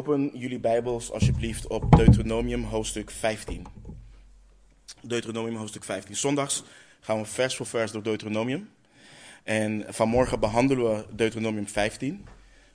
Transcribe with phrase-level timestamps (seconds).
[0.00, 3.66] Open jullie Bijbels alsjeblieft op Deuteronomium hoofdstuk 15.
[5.02, 6.16] Deuteronomium hoofdstuk 15.
[6.16, 6.62] Zondags
[7.00, 8.70] gaan we vers voor vers door Deuteronomium.
[9.42, 12.26] En vanmorgen behandelen we Deuteronomium 15.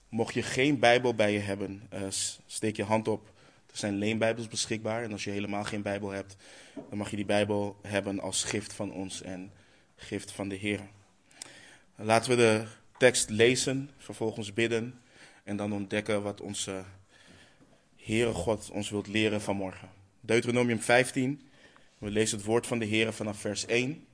[0.10, 2.00] Mocht je geen Bijbel bij je hebben, uh,
[2.46, 3.28] steek je hand op.
[3.72, 5.04] Er zijn leenbijbels beschikbaar.
[5.04, 6.36] En als je helemaal geen Bijbel hebt,
[6.90, 9.52] dan mag je die Bijbel hebben als gift van ons en
[9.96, 10.80] gift van de Heer.
[11.96, 12.66] Laten we de
[12.98, 15.00] tekst lezen, vervolgens bidden
[15.44, 16.84] en dan ontdekken wat onze
[18.06, 19.90] Heere God ons wilt leren vanmorgen.
[20.22, 21.42] Deuteronomium 15.
[21.98, 24.06] We lezen het woord van de Heere vanaf vers 1.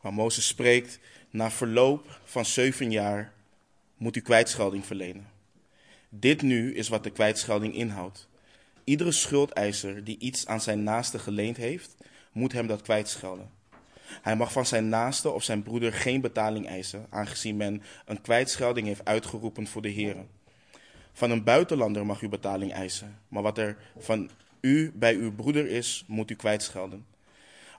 [0.00, 0.98] Waar Mozes spreekt,
[1.30, 3.32] na verloop van zeven jaar
[3.96, 5.30] moet u kwijtschelding verlenen.
[6.08, 8.28] Dit nu is wat de kwijtschelding inhoudt.
[8.84, 11.96] Iedere schuldeiser die iets aan zijn naaste geleend heeft,
[12.32, 13.50] moet hem dat kwijtschelden.
[14.22, 18.86] Hij mag van zijn naaste of zijn broeder geen betaling eisen, aangezien men een kwijtschelding
[18.86, 20.37] heeft uitgeroepen voor de heren.
[21.18, 24.30] Van een buitenlander mag u betaling eisen, maar wat er van
[24.60, 27.06] u bij uw broeder is, moet u kwijtschelden.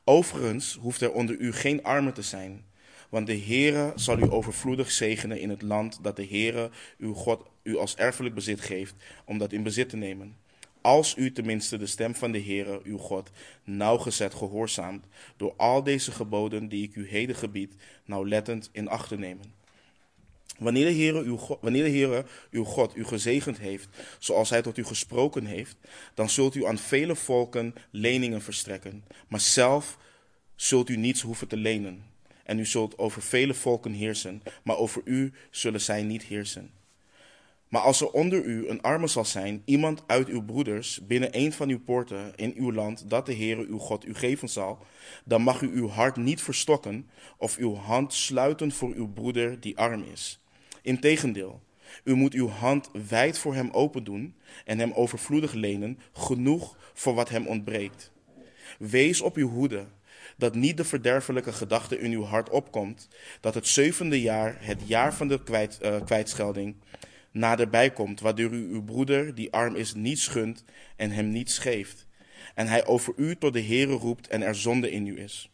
[0.03, 2.65] Overigens hoeft er onder u geen armen te zijn,
[3.09, 7.43] want de Heere zal u overvloedig zegenen in het land dat de Heere, uw God,
[7.63, 10.35] u als erfelijk bezit geeft, om dat in bezit te nemen.
[10.81, 13.31] Als u tenminste de stem van de Heere, uw God,
[13.63, 15.05] nauwgezet gehoorzaamt,
[15.37, 19.58] door al deze geboden die ik u heden gebied, nauwlettend in acht te nemen.
[20.59, 23.87] Wanneer de, Heere uw God, wanneer de uw God u gezegend heeft,
[24.19, 25.77] zoals hij tot u gesproken heeft,
[26.13, 29.97] dan zult u aan vele volken leningen verstrekken, maar zelf
[30.55, 32.03] zult u niets hoeven te lenen.
[32.43, 36.71] En u zult over vele volken heersen, maar over u zullen zij niet heersen.
[37.69, 41.53] Maar als er onder u een arme zal zijn, iemand uit uw broeders, binnen een
[41.53, 44.85] van uw poorten in uw land, dat de Heere uw God u geven zal,
[45.25, 49.77] dan mag u uw hart niet verstokken of uw hand sluiten voor uw broeder die
[49.77, 50.39] arm is.
[50.81, 51.61] Integendeel,
[52.03, 54.35] u moet uw hand wijd voor hem open doen
[54.65, 58.11] en hem overvloedig lenen, genoeg voor wat hem ontbreekt.
[58.79, 59.85] Wees op uw hoede,
[60.37, 63.07] dat niet de verderfelijke gedachte in uw hart opkomt,
[63.39, 66.75] dat het zevende jaar, het jaar van de kwijt, uh, kwijtschelding,
[67.31, 70.63] naderbij komt, waardoor u uw broeder, die arm is, niet schunt
[70.95, 72.07] en hem niet geeft.
[72.55, 75.49] En hij over u tot de Heere roept en er zonde in u is.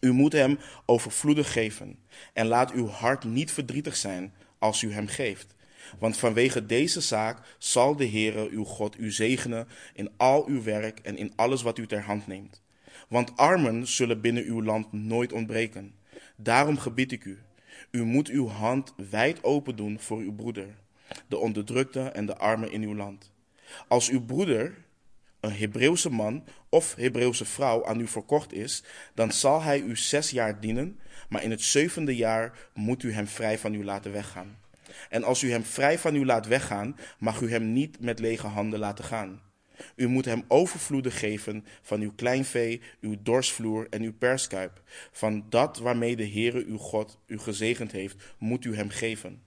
[0.00, 1.98] U moet hem overvloedig geven
[2.32, 5.54] en laat uw hart niet verdrietig zijn als u hem geeft.
[5.98, 10.98] Want vanwege deze zaak zal de Heere uw God u zegenen in al uw werk
[10.98, 12.62] en in alles wat u ter hand neemt.
[13.08, 15.94] Want armen zullen binnen uw land nooit ontbreken.
[16.36, 17.38] Daarom gebied ik u,
[17.90, 20.74] u moet uw hand wijd open doen voor uw broeder,
[21.28, 23.30] de onderdrukte en de arme in uw land.
[23.88, 24.74] Als uw broeder,
[25.40, 28.82] een Hebreeuwse man of Hebreeuwse vrouw, aan u verkocht is,
[29.14, 33.26] dan zal hij u zes jaar dienen, maar in het zevende jaar moet u hem
[33.26, 34.58] vrij van u laten weggaan.
[35.08, 38.46] En als u hem vrij van u laat weggaan, mag u hem niet met lege
[38.46, 39.40] handen laten gaan.
[39.96, 44.82] U moet hem overvloedig geven van uw kleinvee, uw dorsvloer en uw perskuip.
[45.12, 49.42] Van dat waarmee de Heere uw God u gezegend heeft, moet u hem geven.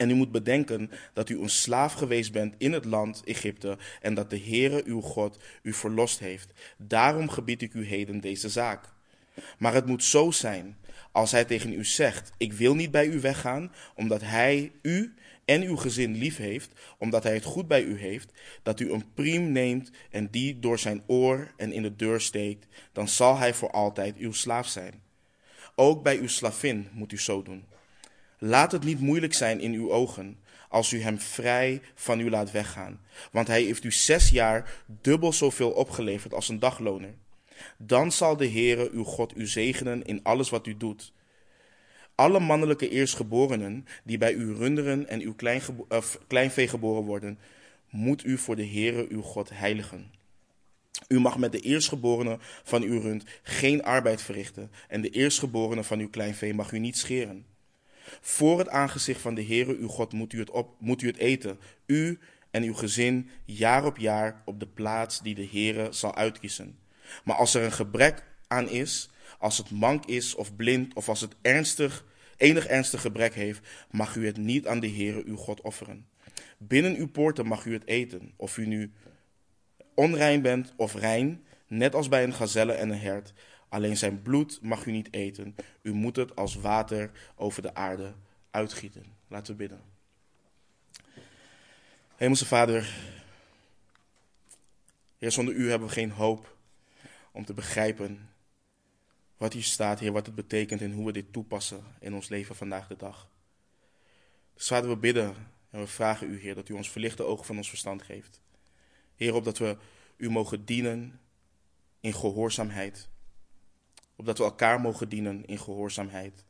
[0.00, 4.14] En u moet bedenken dat u een slaaf geweest bent in het land Egypte en
[4.14, 6.52] dat de Heere uw God u verlost heeft.
[6.76, 8.84] Daarom gebied ik u heden deze zaak.
[9.58, 10.76] Maar het moet zo zijn,
[11.12, 15.62] als hij tegen u zegt: Ik wil niet bij u weggaan, omdat hij u en
[15.62, 18.32] uw gezin lief heeft, omdat hij het goed bij u heeft,
[18.62, 22.66] dat u een priem neemt en die door zijn oor en in de deur steekt,
[22.92, 25.02] dan zal hij voor altijd uw slaaf zijn.
[25.74, 27.69] Ook bij uw slavin moet u zo doen.
[28.42, 32.50] Laat het niet moeilijk zijn in uw ogen, als u hem vrij van u laat
[32.50, 33.00] weggaan,
[33.32, 37.14] want hij heeft u zes jaar dubbel zoveel opgeleverd als een dagloner.
[37.76, 41.12] Dan zal de Heere uw God u zegenen in alles wat u doet
[42.20, 45.34] alle mannelijke eerstgeborenen die bij uw runderen en uw
[46.26, 47.38] kleinvee geboren worden,
[47.90, 50.10] moet u voor de Heere uw God heiligen.
[51.08, 55.98] U mag met de eerstgeborene van uw rund geen arbeid verrichten en de eerstgeborene van
[55.98, 57.46] uw kleinvee mag u niet scheren.
[58.20, 61.16] Voor het aangezicht van de Heere uw God moet u het, op, moet u het
[61.16, 62.18] eten, u
[62.50, 66.78] en uw gezin, jaar op jaar op de plaats die de Heere zal uitkiezen.
[67.24, 71.20] Maar als er een gebrek aan is, als het mank is of blind of als
[71.20, 72.04] het ernstig
[72.40, 76.06] enig ernstig gebrek heeft, mag u het niet aan de Heere uw God offeren.
[76.58, 78.92] Binnen uw poorten mag u het eten, of u nu
[79.94, 83.32] onrein bent of rein, net als bij een gazelle en een hert.
[83.70, 85.54] Alleen zijn bloed mag u niet eten.
[85.82, 88.14] U moet het als water over de aarde
[88.50, 89.04] uitgieten.
[89.28, 89.80] Laten we bidden.
[92.16, 92.94] Hemelse Vader,
[95.18, 96.56] Heer, zonder u hebben we geen hoop
[97.32, 98.28] om te begrijpen
[99.36, 102.56] wat hier staat, Heer, wat het betekent en hoe we dit toepassen in ons leven
[102.56, 103.28] vandaag de dag.
[104.54, 105.34] Dus vader, we bidden,
[105.70, 108.40] En we vragen u, Heer, dat u ons verlichte ogen van ons verstand geeft.
[109.16, 109.76] Heer, opdat we
[110.16, 111.20] u mogen dienen
[112.00, 113.08] in gehoorzaamheid.
[114.20, 116.44] Opdat we elkaar mogen dienen in gehoorzaamheid.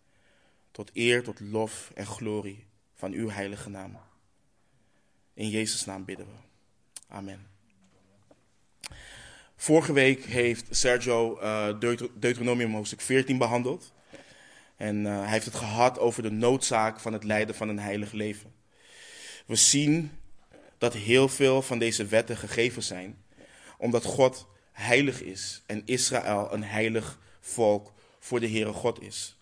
[0.70, 3.98] Tot eer, tot lof en glorie van uw heilige naam.
[5.34, 6.32] In Jezus' naam bidden we.
[7.08, 7.46] Amen.
[9.56, 11.78] Vorige week heeft Sergio uh,
[12.14, 13.92] Deuteronomium hoofdstuk 14 behandeld.
[14.76, 18.12] En uh, hij heeft het gehad over de noodzaak van het leiden van een heilig
[18.12, 18.52] leven.
[19.46, 20.10] We zien
[20.78, 23.24] dat heel veel van deze wetten gegeven zijn,
[23.78, 29.38] omdat God heilig is en Israël een heilig volk voor de Heere God is.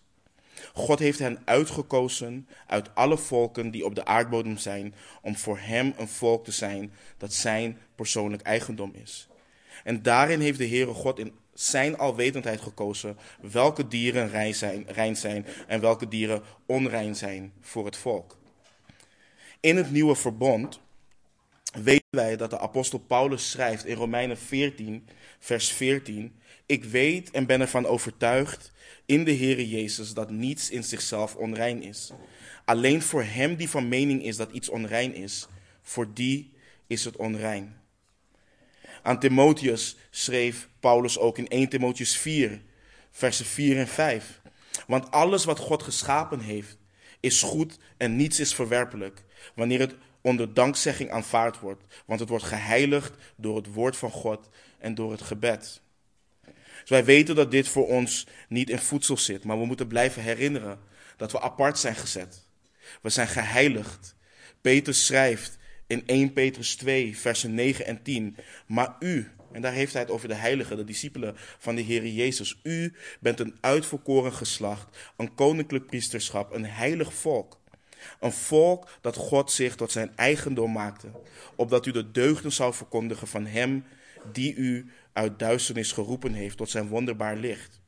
[0.73, 5.93] God heeft hen uitgekozen uit alle volken die op de aardbodem zijn, om voor Hem
[5.97, 9.27] een volk te zijn dat Zijn persoonlijk eigendom is.
[9.83, 15.15] En daarin heeft de Heere God in Zijn alwetendheid gekozen welke dieren rein zijn, rein
[15.15, 18.37] zijn en welke dieren onrein zijn voor het volk.
[19.59, 20.79] In het nieuwe verbond
[21.83, 25.07] weten wij dat de apostel Paulus schrijft in Romeinen 14,
[25.39, 28.71] vers 14: Ik weet en ben ervan overtuigd
[29.05, 32.11] in de Heere Jezus dat niets in zichzelf onrein is.
[32.65, 35.47] Alleen voor hem die van mening is dat iets onrein is,
[35.81, 36.53] voor die
[36.87, 37.81] is het onrein.
[39.03, 42.61] Aan Timotheus schreef Paulus ook in 1 Timotheus 4,
[43.11, 44.41] versen 4 en 5.
[44.87, 46.77] Want alles wat God geschapen heeft,
[47.19, 49.23] is goed en niets is verwerpelijk,
[49.55, 54.49] wanneer het onder dankzegging aanvaard wordt, want het wordt geheiligd door het woord van God
[54.79, 55.81] en door het gebed.
[56.89, 60.21] Dus wij weten dat dit voor ons niet in voedsel zit, maar we moeten blijven
[60.21, 60.79] herinneren
[61.17, 62.47] dat we apart zijn gezet.
[63.01, 64.15] We zijn geheiligd.
[64.61, 65.57] Peter schrijft
[65.87, 68.37] in 1 Petrus 2, versen 9 en 10.
[68.67, 72.07] Maar u, en daar heeft hij het over de heiligen, de discipelen van de Heer
[72.07, 72.59] Jezus.
[72.63, 77.59] U bent een uitverkoren geslacht, een koninklijk priesterschap, een heilig volk.
[78.19, 81.07] Een volk dat God zich tot zijn eigendom maakte,
[81.55, 83.83] opdat u de deugden zou verkondigen van Hem
[84.31, 87.81] die u uit duisternis geroepen heeft tot zijn wonderbaar licht.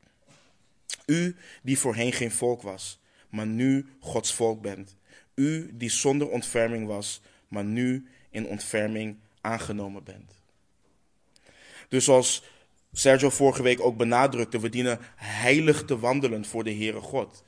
[1.05, 4.95] U die voorheen geen volk was, maar nu Gods volk bent.
[5.35, 10.41] U die zonder ontferming was, maar nu in ontferming aangenomen bent.
[11.89, 12.43] Dus zoals
[12.93, 17.43] Sergio vorige week ook benadrukte, we dienen heilig te wandelen voor de Heere God.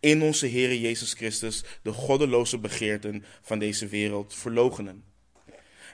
[0.00, 5.04] In onze Heere Jezus Christus de goddeloze begeerten van deze wereld verlogenen.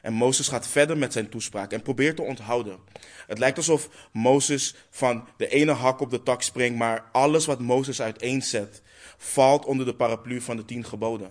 [0.04, 2.78] En Mozes gaat verder met zijn toespraak en probeert te onthouden.
[3.26, 7.60] Het lijkt alsof Mozes van de ene hak op de tak springt, maar alles wat
[7.60, 8.82] Mozes uiteenzet,
[9.16, 11.30] valt onder de paraplu van de tien geboden.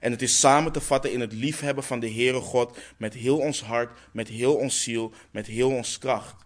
[0.00, 3.38] En het is samen te vatten in het liefhebben van de Heere God met heel
[3.38, 6.44] ons hart, met heel ons ziel, met heel ons kracht.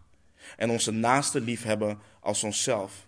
[0.56, 3.06] En onze naaste liefhebben als onszelf.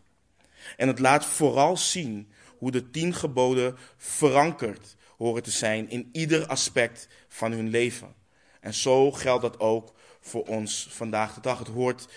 [0.76, 6.46] En het laat vooral zien hoe de tien geboden verankerd horen te zijn in ieder
[6.46, 8.19] aspect van hun leven.
[8.60, 11.58] En zo geldt dat ook voor ons vandaag de dag.
[11.58, 12.08] Het hoort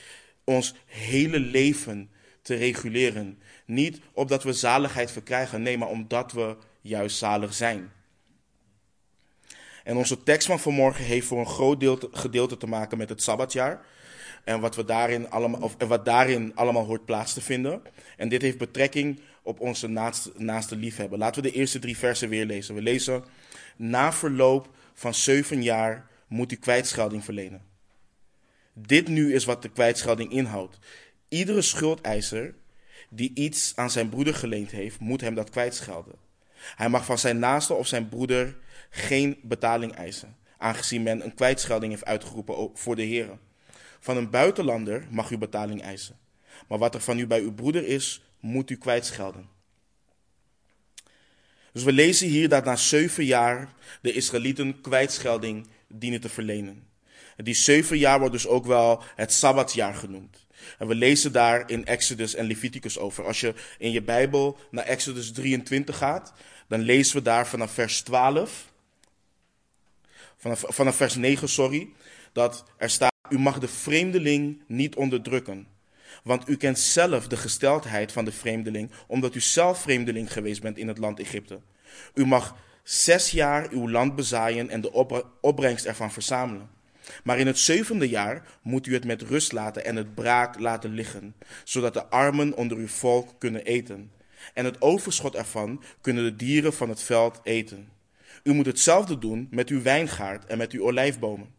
[0.44, 2.10] ons hele leven
[2.42, 3.42] te reguleren.
[3.66, 7.92] Niet opdat we zaligheid verkrijgen, nee, maar omdat we juist zalig zijn.
[9.84, 13.86] En onze tekst van vanmorgen heeft voor een groot gedeelte te maken met het Sabbatjaar.
[14.44, 17.81] En wat, we daarin allemaal, of, en wat daarin allemaal hoort plaats te vinden.
[18.18, 21.19] En dit heeft betrekking op onze naaste, naaste liefhebben.
[21.19, 22.76] Laten we de eerste drie versen weer lezen.
[22.76, 23.23] We lezen,
[23.76, 27.61] na verloop van zeven jaar moet u kwijtschelding verlenen.
[28.73, 30.78] Dit nu is wat de kwijtschelding inhoudt.
[31.28, 32.56] Iedere schuldeiser
[33.09, 36.16] die iets aan zijn broeder geleend heeft, moet hem dat kwijtschelden.
[36.75, 38.57] Hij mag van zijn naaste of zijn broeder
[38.90, 43.40] geen betaling eisen, aangezien men een kwijtschelding heeft uitgeroepen voor de heren.
[43.99, 46.19] Van een buitenlander mag u betaling eisen,
[46.68, 49.49] maar wat er van u bij uw broeder is, moet u kwijtschelden.
[51.71, 55.68] Dus we lezen hier dat na zeven jaar de Israëlieten kwijtschelding
[56.00, 56.88] dienen te verlenen.
[57.38, 60.45] Die zeven jaar wordt dus ook wel het Sabbatjaar genoemd.
[60.78, 63.26] En we lezen daar in Exodus en Leviticus over.
[63.26, 66.33] Als je in je Bijbel naar Exodus 23 gaat,
[66.68, 68.71] dan lezen we daar vanaf vers 12,
[70.38, 71.90] vanaf, vanaf vers 9, sorry,
[72.31, 75.68] dat er staat, u mag de vreemdeling niet onderdrukken.
[76.23, 80.78] Want u kent zelf de gesteldheid van de vreemdeling, omdat u zelf vreemdeling geweest bent
[80.78, 81.59] in het land Egypte.
[82.14, 84.92] U mag zes jaar uw land bezaaien en de
[85.42, 86.69] opbrengst ervan verzamelen.
[87.23, 90.94] Maar in het zevende jaar moet u het met rust laten en het braak laten
[90.94, 94.11] liggen, zodat de armen onder uw volk kunnen eten.
[94.54, 97.90] En het overschot ervan kunnen de dieren van het veld eten.
[98.44, 101.54] U moet hetzelfde doen met uw wijngaard en met uw olijfbomen.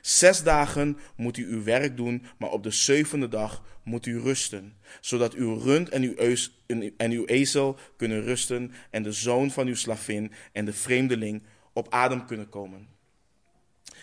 [0.00, 4.76] Zes dagen moet u uw werk doen, maar op de zevende dag moet u rusten,
[5.00, 6.14] zodat uw rund en uw,
[6.96, 11.42] en uw ezel kunnen rusten en de zoon van uw slavin en de vreemdeling
[11.72, 12.88] op adem kunnen komen.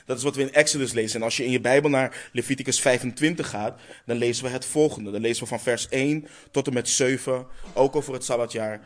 [0.05, 1.19] Dat is wat we in Exodus lezen.
[1.19, 5.11] En als je in je Bijbel naar Leviticus 25 gaat, dan lezen we het volgende.
[5.11, 8.81] Dan lezen we van vers 1 tot en met 7, ook over het Sabbatjaar.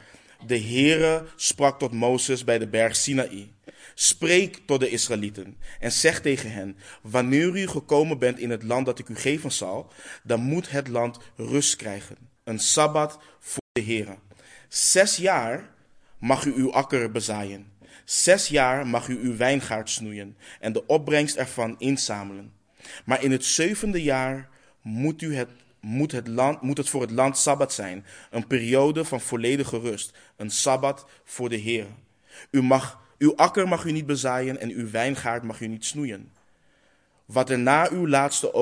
[0.45, 3.51] De Heere sprak tot Mozes bij de berg Sinaï.
[4.01, 8.85] Spreek tot de Israëlieten en zeg tegen hen: Wanneer u gekomen bent in het land
[8.85, 9.91] dat ik u geven zal,
[10.23, 12.17] dan moet het land rust krijgen.
[12.43, 14.17] Een sabbat voor de Heere.
[14.67, 15.69] Zes jaar
[16.19, 17.71] mag u uw akker bezaaien.
[18.05, 22.53] Zes jaar mag u uw wijngaard snoeien en de opbrengst ervan inzamelen.
[23.05, 24.49] Maar in het zevende jaar
[24.81, 29.05] moet, u het, moet, het land, moet het voor het land sabbat zijn, een periode
[29.05, 31.85] van volledige rust, een sabbat voor de Heer.
[32.51, 36.31] U mag, uw akker mag u niet bezaaien en uw wijngaard mag u niet snoeien.
[37.25, 38.53] Wat er na uw laatste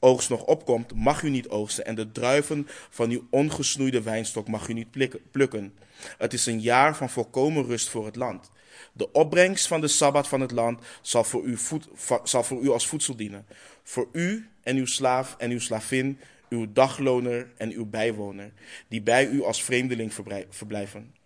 [0.00, 4.68] oogst, nog opkomt, mag u niet oogsten en de druiven van uw ongesnoeide wijnstok mag
[4.68, 4.90] u niet
[5.30, 5.74] plukken.
[6.18, 8.50] Het is een jaar van volkomen rust voor het land.
[8.92, 11.88] De opbrengst van de sabbat van het land zal voor, u voed,
[12.22, 13.46] zal voor u als voedsel dienen.
[13.82, 18.52] Voor u en uw slaaf en uw slavin, uw dagloner en uw bijwoner,
[18.88, 20.14] die bij u als vreemdeling
[20.48, 21.17] verblijven.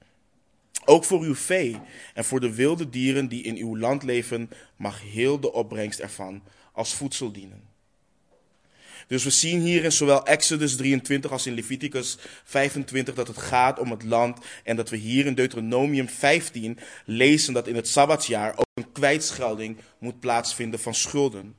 [0.84, 1.78] Ook voor uw vee
[2.14, 6.42] en voor de wilde dieren die in uw land leven, mag heel de opbrengst ervan
[6.72, 7.70] als voedsel dienen.
[9.06, 13.78] Dus we zien hier in zowel Exodus 23 als in Leviticus 25 dat het gaat
[13.78, 14.38] om het land.
[14.64, 19.76] En dat we hier in Deuteronomium 15 lezen dat in het Sabbatsjaar ook een kwijtschelding
[19.98, 21.54] moet plaatsvinden van schulden.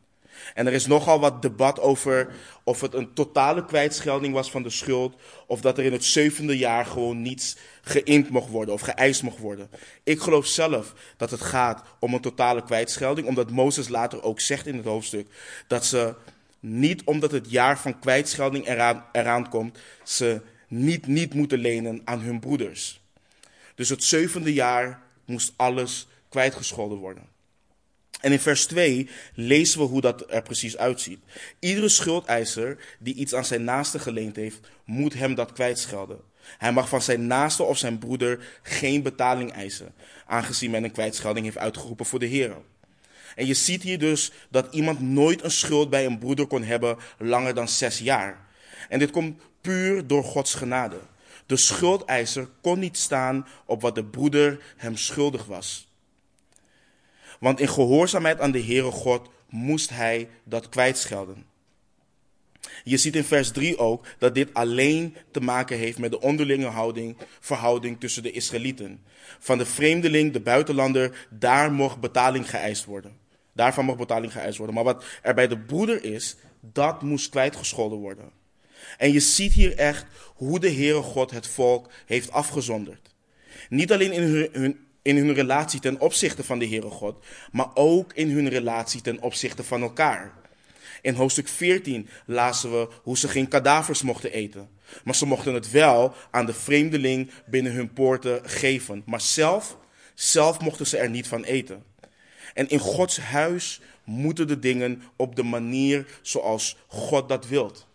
[0.53, 2.33] En er is nogal wat debat over
[2.63, 5.15] of het een totale kwijtschelding was van de schuld.
[5.47, 9.39] Of dat er in het zevende jaar gewoon niets geïnd mocht worden of geëist mocht
[9.39, 9.69] worden.
[10.03, 13.27] Ik geloof zelf dat het gaat om een totale kwijtschelding.
[13.27, 15.27] Omdat Mozes later ook zegt in het hoofdstuk
[15.67, 16.13] dat ze
[16.59, 22.19] niet omdat het jaar van kwijtschelding eraan, eraan komt, ze niet, niet moeten lenen aan
[22.19, 23.01] hun broeders.
[23.75, 27.32] Dus het zevende jaar moest alles kwijtgescholden worden.
[28.23, 31.19] En in vers 2 lezen we hoe dat er precies uitziet.
[31.59, 36.19] Iedere schuldeiser die iets aan zijn naaste geleend heeft, moet hem dat kwijtschelden.
[36.57, 39.93] Hij mag van zijn naaste of zijn broeder geen betaling eisen,
[40.25, 42.55] aangezien men een kwijtschelding heeft uitgeroepen voor de Heer.
[43.35, 46.97] En je ziet hier dus dat iemand nooit een schuld bij een broeder kon hebben
[47.17, 48.47] langer dan zes jaar.
[48.89, 50.99] En dit komt puur door Gods genade.
[51.45, 55.91] De schuldeiser kon niet staan op wat de broeder hem schuldig was.
[57.43, 61.45] Want in gehoorzaamheid aan de Heere God moest hij dat kwijtschelden.
[62.83, 66.65] Je ziet in vers 3 ook dat dit alleen te maken heeft met de onderlinge
[66.65, 69.03] houding, verhouding tussen de Israëlieten.
[69.39, 73.17] Van de vreemdeling, de buitenlander, daar mocht betaling geëist worden.
[73.53, 74.75] Daarvan mag betaling geëist worden.
[74.75, 78.31] Maar wat er bij de broeder is, dat moest kwijtgescholden worden.
[78.97, 83.09] En je ziet hier echt hoe de Heere God het volk heeft afgezonderd.
[83.69, 88.13] Niet alleen in hun, in hun relatie ten opzichte van de Heere God, maar ook
[88.13, 90.33] in hun relatie ten opzichte van elkaar.
[91.01, 94.69] In hoofdstuk 14 lazen we hoe ze geen kadavers mochten eten.
[95.03, 99.03] Maar ze mochten het wel aan de vreemdeling binnen hun poorten geven.
[99.05, 99.77] Maar zelf,
[100.13, 101.83] zelf mochten ze er niet van eten.
[102.53, 107.87] En in Gods huis moeten de dingen op de manier zoals God dat wilt.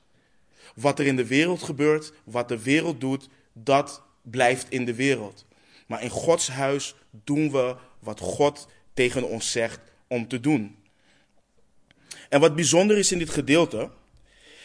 [0.75, 5.47] Wat er in de wereld gebeurt, wat de wereld doet, dat blijft in de wereld.
[5.87, 10.77] Maar in Gods huis doen we wat God tegen ons zegt om te doen.
[12.29, 13.91] En wat bijzonder is in dit gedeelte,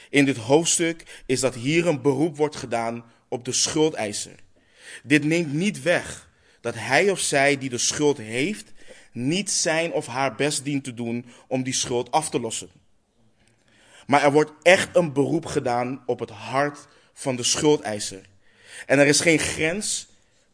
[0.09, 4.35] in dit hoofdstuk, is dat hier een beroep wordt gedaan op de schuldeiser.
[5.03, 6.29] Dit neemt niet weg
[6.61, 8.71] dat hij of zij die de schuld heeft,
[9.11, 12.69] niet zijn of haar best dient te doen om die schuld af te lossen.
[14.07, 18.21] Maar er wordt echt een beroep gedaan op het hart van de schuldeiser.
[18.85, 20.07] En er is geen grens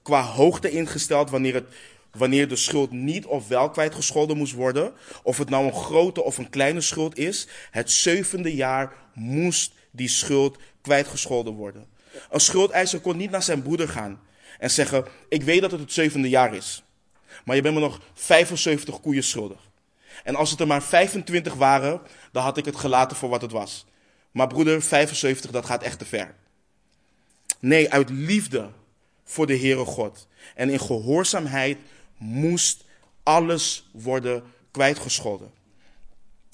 [0.10, 1.66] qua hoogte ingesteld wanneer, het,
[2.12, 4.94] wanneer de schuld niet of wel kwijtgescholden moest worden.
[5.24, 7.48] Of het nou een grote of een kleine schuld is.
[7.72, 11.88] Het zevende jaar moest die schuld kwijtgescholden worden.
[12.30, 14.20] Een schuldeiser kon niet naar zijn broeder gaan
[14.60, 16.84] en zeggen: Ik weet dat het het zevende jaar is.
[17.46, 19.70] Maar je bent me nog 75 koeien schuldig.
[20.24, 22.02] En als het er maar 25 waren,
[22.32, 23.86] dan had ik het gelaten voor wat het was.
[24.32, 26.36] Maar broeder, 75, dat gaat echt te ver.
[27.60, 28.70] Nee, uit liefde
[29.30, 30.28] voor de Heere God.
[30.56, 31.78] En in gehoorzaamheid
[32.18, 32.84] moest
[33.24, 35.52] alles worden kwijtgescholden.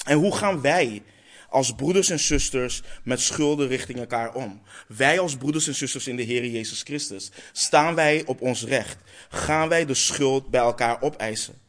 [0.05, 1.03] En hoe gaan wij
[1.49, 4.61] als broeders en zusters met schulden richting elkaar om?
[4.87, 8.97] Wij als broeders en zusters in de Heer Jezus Christus, staan wij op ons recht?
[9.29, 11.61] Gaan wij de schuld bij elkaar opeisen?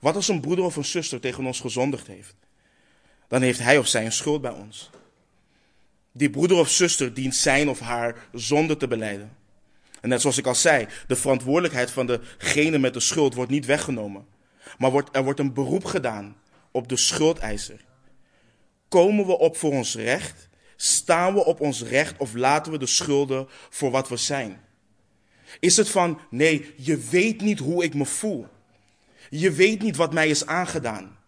[0.00, 2.34] Wat als een broeder of een zuster tegen ons gezondigd heeft?
[3.28, 4.90] Dan heeft hij of zij een schuld bij ons.
[6.12, 9.37] Die broeder of zuster dient zijn of haar zonde te beleiden.
[10.00, 13.66] En net zoals ik al zei, de verantwoordelijkheid van degene met de schuld wordt niet
[13.66, 14.26] weggenomen.
[14.78, 16.36] maar wordt, er wordt een beroep gedaan
[16.70, 17.84] op de schuldeiser.
[18.88, 20.48] Komen we op voor ons recht?
[20.76, 24.60] Staan we op ons recht of laten we de schulden voor wat we zijn?
[25.60, 28.46] Is het van, nee, je weet niet hoe ik me voel.
[29.30, 31.18] Je weet niet wat mij is aangedaan.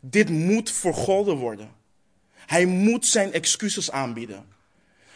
[0.00, 1.70] Dit moet vergolden worden.
[2.34, 4.46] Hij moet zijn excuses aanbieden.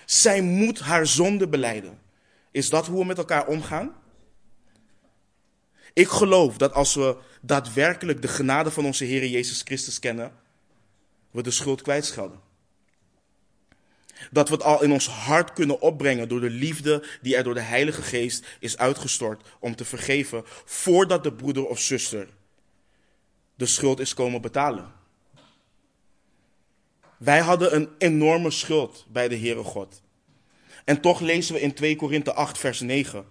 [0.04, 1.98] Zij moet haar zonde beleiden.
[2.52, 3.94] Is dat hoe we met elkaar omgaan?
[5.92, 10.32] Ik geloof dat als we daadwerkelijk de genade van onze Heer Jezus Christus kennen,
[11.30, 12.40] we de schuld kwijtschelden.
[14.30, 17.54] Dat we het al in ons hart kunnen opbrengen door de liefde die er door
[17.54, 22.28] de Heilige Geest is uitgestort om te vergeven, voordat de broeder of zuster
[23.54, 24.92] de schuld is komen betalen.
[27.18, 30.01] Wij hadden een enorme schuld bij de Heere God.
[30.84, 33.26] En toch lezen we in 2 Korinthe 8, vers 9.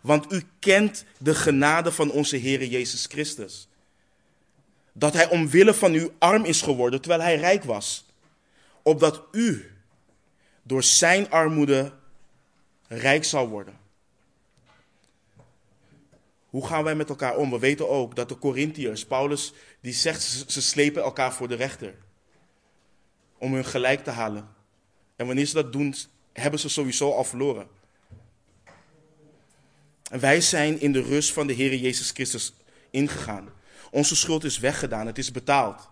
[0.00, 3.68] Want u kent de genade van onze Heere Jezus Christus.
[4.92, 8.06] Dat Hij omwille van u arm is geworden terwijl Hij rijk was.
[8.82, 9.70] Opdat u
[10.62, 11.92] door Zijn armoede
[12.88, 13.78] rijk zal worden.
[16.48, 17.50] Hoe gaan wij met elkaar om?
[17.50, 21.94] We weten ook dat de Corinthiërs, Paulus, die zegt ze slepen elkaar voor de rechter.
[23.38, 24.48] Om hun gelijk te halen.
[25.16, 25.94] En wanneer ze dat doen,
[26.38, 27.68] hebben ze sowieso al verloren.
[30.10, 32.52] En wij zijn in de rust van de Heer Jezus Christus
[32.90, 33.48] ingegaan.
[33.90, 35.88] Onze schuld is weggedaan, het is betaald.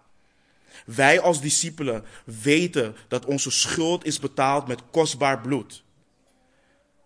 [0.87, 5.85] Wij als discipelen weten dat onze schuld is betaald met kostbaar bloed.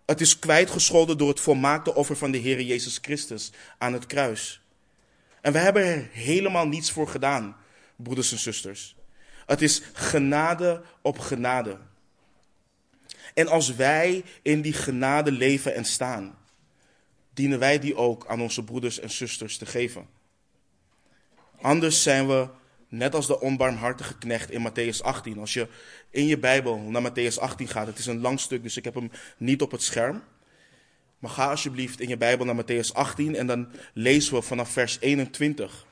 [0.06, 4.60] Het is kwijtgescholden door het volmaakte offer van de Heer Jezus Christus aan het kruis.
[5.40, 7.56] En wij hebben er helemaal niets voor gedaan,
[7.96, 8.96] broeders en zusters.
[9.46, 11.78] Het is genade op genade.
[13.34, 16.38] En als wij in die genade leven en staan,
[17.34, 20.06] dienen wij die ook aan onze broeders en zusters te geven.
[21.60, 22.48] Anders zijn we
[22.88, 25.38] net als de onbarmhartige knecht in Matthäus 18.
[25.38, 25.68] Als je
[26.10, 28.94] in je Bijbel naar Matthäus 18 gaat, het is een lang stuk, dus ik heb
[28.94, 30.22] hem niet op het scherm.
[31.18, 34.96] Maar ga alsjeblieft in je Bijbel naar Matthäus 18 en dan lezen we vanaf vers
[35.00, 35.86] 21.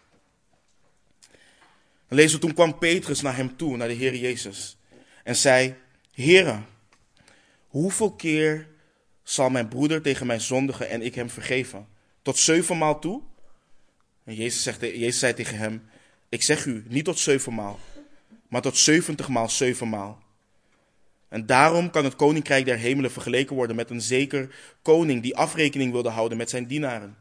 [2.08, 4.76] Dan lezen we, toen kwam Petrus naar hem toe, naar de Heer Jezus,
[5.24, 5.74] en zei,
[6.12, 6.60] Heere,
[7.68, 8.68] hoeveel keer
[9.22, 11.88] zal mijn broeder tegen mij zondigen en ik hem vergeven?
[12.22, 13.22] Tot zevenmaal toe?
[14.24, 14.80] En Jezus, zegt,
[15.14, 15.88] zei tegen hem,
[16.28, 17.78] ik zeg u, niet tot zevenmaal,
[18.48, 20.22] maar tot zeventigmaal zevenmaal.
[21.28, 25.92] En daarom kan het koninkrijk der hemelen vergeleken worden met een zeker koning die afrekening
[25.92, 27.16] wilde houden met zijn dienaren.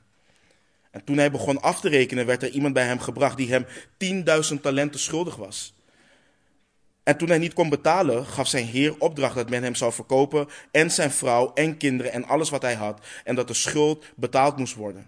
[0.91, 3.65] En toen hij begon af te rekenen, werd er iemand bij hem gebracht die hem
[4.55, 5.73] 10.000 talenten schuldig was.
[7.07, 10.47] En toen hij niet kon betalen, gaf zijn heer opdracht dat men hem zou verkopen
[10.71, 14.57] en zijn vrouw en kinderen en alles wat hij had en dat de schuld betaald
[14.57, 15.07] moest worden.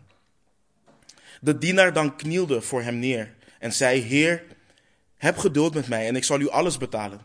[1.42, 4.44] De dienaar dan knielde voor hem neer en zei, Heer,
[5.18, 7.22] heb geduld met mij en ik zal u alles betalen.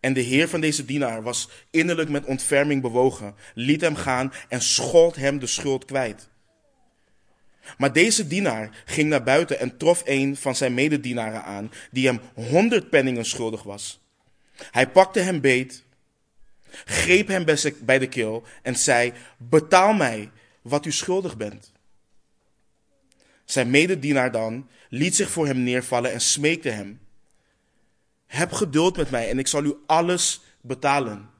[0.00, 4.62] En de heer van deze dienaar was innerlijk met ontferming bewogen, liet hem gaan en
[4.62, 6.28] schold hem de schuld kwijt.
[7.78, 12.20] Maar deze dienaar ging naar buiten en trof een van zijn mededienaren aan, die hem
[12.34, 14.00] honderd penningen schuldig was.
[14.70, 15.84] Hij pakte hem beet,
[16.84, 17.44] greep hem
[17.80, 20.30] bij de keel en zei: Betaal mij
[20.62, 21.72] wat u schuldig bent.
[23.44, 27.00] Zijn mededienaar dan liet zich voor hem neervallen en smeekte hem:
[28.26, 31.30] Heb geduld met mij en ik zal u alles betalen.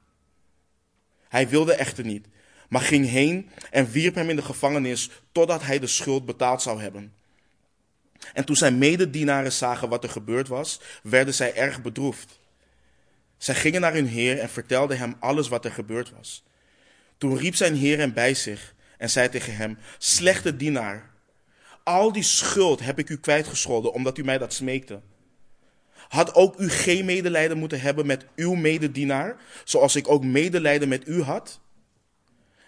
[1.29, 2.27] Hij wilde echter niet,
[2.73, 6.81] maar ging heen en wierp hem in de gevangenis totdat hij de schuld betaald zou
[6.81, 7.13] hebben.
[8.33, 12.39] En toen zijn mededienaren zagen wat er gebeurd was, werden zij erg bedroefd.
[13.37, 16.43] Zij gingen naar hun heer en vertelden hem alles wat er gebeurd was.
[17.17, 21.11] Toen riep zijn heer hem bij zich en zei tegen hem: Slechte dienaar,
[21.83, 25.01] al die schuld heb ik u kwijtgescholden omdat u mij dat smeekte.
[26.07, 31.07] Had ook u geen medelijden moeten hebben met uw mededienaar, zoals ik ook medelijden met
[31.07, 31.61] u had?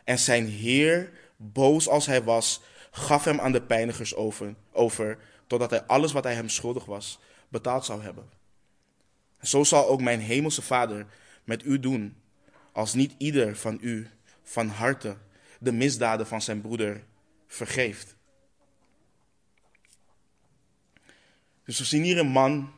[0.06, 5.70] En zijn heer, boos als hij was, gaf hem aan de pijnigers over, over totdat
[5.70, 8.30] hij alles wat hij hem schuldig was betaald zou hebben.
[9.41, 11.06] Zo zal ook mijn hemelse vader
[11.44, 12.15] met u doen,
[12.72, 14.10] als niet ieder van u
[14.44, 15.18] van harte
[15.60, 17.04] de misdaden van zijn broeder
[17.48, 18.15] vergeeft.
[21.63, 22.74] Dus we zien hier een man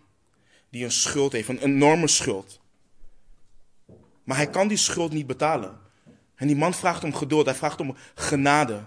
[0.70, 2.60] die een schuld heeft, een enorme schuld.
[4.24, 5.80] Maar hij kan die schuld niet betalen.
[6.38, 8.84] En die man vraagt om geduld, hij vraagt om genade.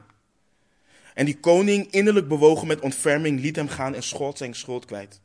[1.15, 5.21] En die koning, innerlijk bewogen met ontferming, liet hem gaan en schold zijn schuld kwijt.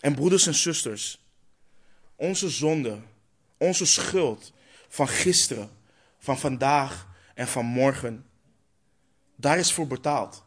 [0.00, 1.24] En broeders en zusters,
[2.16, 2.98] onze zonde,
[3.56, 4.52] onze schuld
[4.88, 5.70] van gisteren,
[6.18, 8.26] van vandaag en van morgen
[9.36, 10.44] Daar is voor betaald.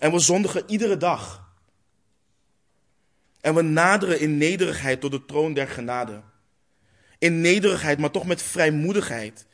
[0.00, 1.50] En we zondigen iedere dag.
[3.40, 6.22] En we naderen in nederigheid tot de troon der genade.
[7.22, 9.46] In nederigheid, maar toch met vrijmoedigheid.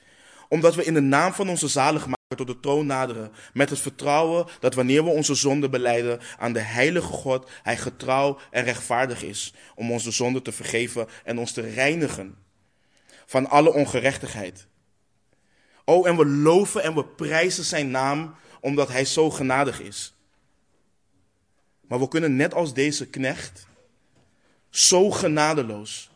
[0.48, 3.33] Omdat we in de naam van onze zaligmaker tot de troon naderen.
[3.52, 8.38] Met het vertrouwen dat wanneer we onze zonde beleiden aan de heilige God, Hij getrouw
[8.50, 9.54] en rechtvaardig is.
[9.74, 12.37] Om onze zonde te vergeven en ons te reinigen
[13.26, 14.66] van alle ongerechtigheid.
[15.85, 20.14] Oh, en we loven en we prijzen Zijn naam omdat Hij zo genadig is.
[21.81, 23.66] Maar we kunnen net als deze knecht
[24.70, 26.07] zo genadeloos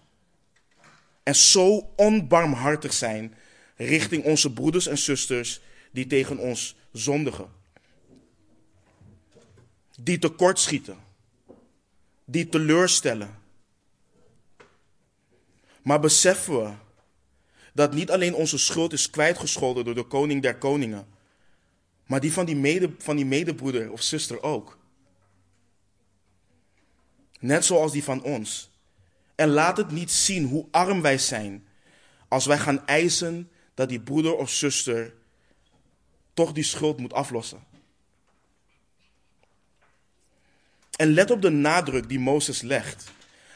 [1.22, 3.34] en zo onbarmhartig zijn
[3.76, 7.48] richting onze broeders en zusters die tegen ons zondigen.
[9.96, 10.96] Die tekortschieten.
[12.24, 13.40] Die teleurstellen.
[15.82, 16.72] Maar beseffen we
[17.72, 21.06] dat niet alleen onze schuld is kwijtgescholden door de koning der koningen,
[22.06, 24.78] maar die van die, mede, van die medebroeder of zuster ook.
[27.40, 28.70] Net zoals die van ons.
[29.42, 31.66] En laat het niet zien hoe arm wij zijn
[32.28, 35.14] als wij gaan eisen dat die broeder of zuster
[36.34, 37.64] toch die schuld moet aflossen.
[40.96, 43.10] En let op de nadruk die Mozes legt.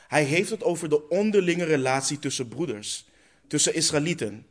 [0.09, 3.07] Hij heeft het over de onderlinge relatie tussen broeders,
[3.46, 4.46] tussen Israëlieten.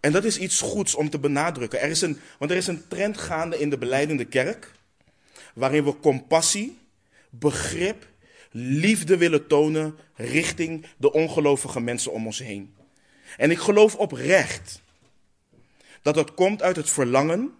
[0.00, 1.80] En dat is iets goeds om te benadrukken.
[1.80, 4.72] Er is een, want er is een trend gaande in de beleidende kerk,
[5.54, 6.78] waarin we compassie,
[7.30, 8.06] begrip,
[8.50, 12.74] liefde willen tonen richting de ongelovige mensen om ons heen.
[13.36, 14.82] En ik geloof oprecht
[16.02, 17.52] dat het komt uit het verlangen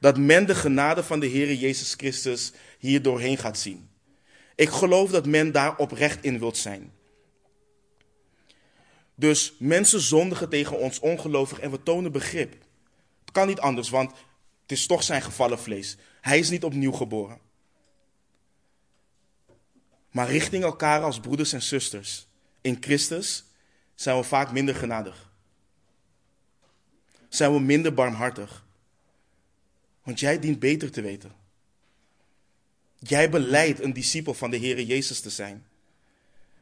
[0.00, 3.88] dat men de genade van de Heer Jezus Christus hier doorheen gaat zien.
[4.54, 6.92] Ik geloof dat men daar oprecht in wilt zijn.
[9.14, 12.52] Dus mensen zondigen tegen ons ongelovig en we tonen begrip.
[13.20, 14.10] Het kan niet anders, want
[14.62, 15.96] het is toch zijn gevallen vlees.
[16.20, 17.38] Hij is niet opnieuw geboren.
[20.10, 22.26] Maar richting elkaar als broeders en zusters
[22.60, 23.44] in Christus
[23.94, 25.30] zijn we vaak minder genadig.
[27.28, 28.66] Zijn we minder barmhartig.
[30.02, 31.32] Want jij dient beter te weten.
[32.98, 35.66] Jij beleidt een discipel van de Heer Jezus te zijn.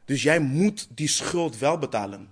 [0.05, 2.29] Dus jij moet die schuld wel betalen.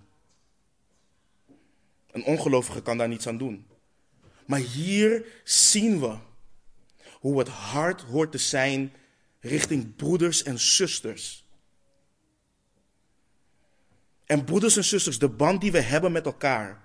[2.11, 3.67] Een ongelovige kan daar niets aan doen.
[4.45, 6.17] Maar hier zien we
[7.11, 8.93] hoe het hart hoort te zijn
[9.45, 11.45] richting broeders en zusters.
[14.25, 16.83] En broeders en zusters, de band die we hebben met elkaar,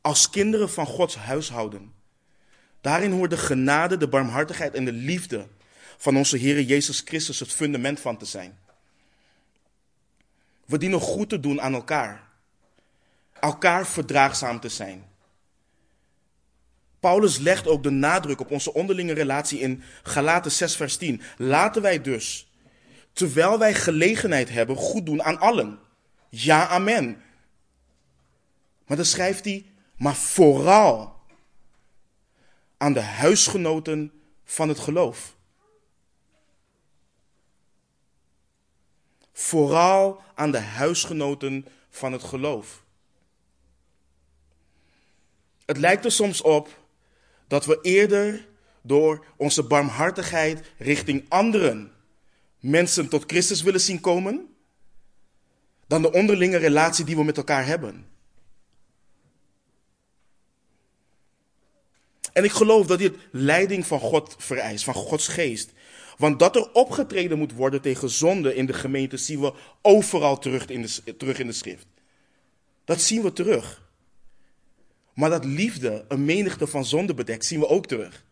[0.00, 1.92] als kinderen van Gods huishouden,
[2.80, 5.48] daarin hoort de genade, de barmhartigheid en de liefde
[5.96, 8.58] van onze Heer Jezus Christus het fundament van te zijn.
[10.64, 12.28] We dienen goed te doen aan elkaar,
[13.40, 15.07] elkaar verdraagzaam te zijn.
[17.00, 21.22] Paulus legt ook de nadruk op onze onderlinge relatie in Galaten 6, vers 10.
[21.36, 22.52] Laten wij dus,
[23.12, 25.78] terwijl wij gelegenheid hebben, goed doen aan allen.
[26.28, 27.22] Ja, amen.
[28.86, 31.16] Maar dan schrijft hij, maar vooral
[32.76, 34.12] aan de huisgenoten
[34.44, 35.36] van het geloof.
[39.32, 42.82] Vooral aan de huisgenoten van het geloof.
[45.64, 46.86] Het lijkt er soms op
[47.48, 48.48] dat we eerder
[48.82, 51.92] door onze barmhartigheid richting anderen
[52.58, 54.54] mensen tot Christus willen zien komen,
[55.86, 58.06] dan de onderlinge relatie die we met elkaar hebben.
[62.32, 65.72] En ik geloof dat dit leiding van God vereist, van Gods geest.
[66.16, 70.66] Want dat er opgetreden moet worden tegen zonde in de gemeente zien we overal terug
[70.66, 71.86] in de, terug in de schrift.
[72.84, 73.87] Dat zien we terug.
[75.18, 78.24] Maar dat liefde een menigte van zonde bedekt, zien we ook terug.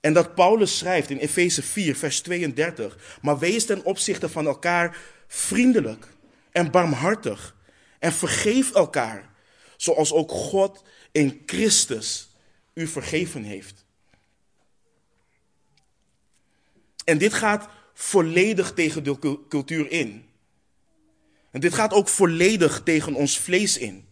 [0.00, 3.18] En dat Paulus schrijft in Efeze 4, vers 32.
[3.22, 6.06] Maar wees ten opzichte van elkaar vriendelijk
[6.52, 7.56] en barmhartig.
[7.98, 9.30] En vergeef elkaar,
[9.76, 12.30] zoals ook God in Christus
[12.74, 13.84] u vergeven heeft.
[17.04, 20.28] En dit gaat volledig tegen de cultuur in.
[21.50, 24.07] En dit gaat ook volledig tegen ons vlees in.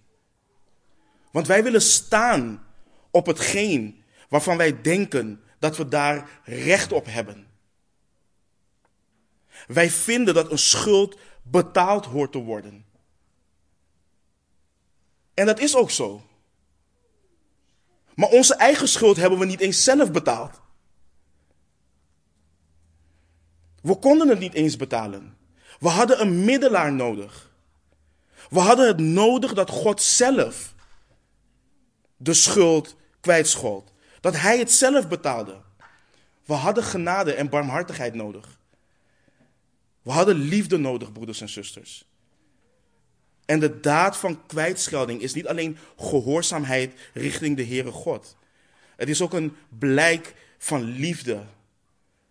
[1.37, 2.67] Want wij willen staan
[3.11, 7.47] op hetgeen waarvan wij denken dat we daar recht op hebben.
[9.67, 12.85] Wij vinden dat een schuld betaald hoort te worden.
[15.35, 16.23] En dat is ook zo.
[18.15, 20.61] Maar onze eigen schuld hebben we niet eens zelf betaald.
[23.81, 25.37] We konden het niet eens betalen.
[25.79, 27.51] We hadden een middelaar nodig.
[28.51, 30.75] We hadden het nodig dat God zelf
[32.17, 33.93] de schuld kwijtschold.
[34.21, 35.61] Dat hij het zelf betaalde.
[36.45, 38.59] We hadden genade en barmhartigheid nodig.
[40.03, 42.05] We hadden liefde nodig, broeders en zusters.
[43.45, 48.37] En de daad van kwijtschelding is niet alleen gehoorzaamheid richting de Heere God.
[48.97, 51.45] Het is ook een blijk van liefde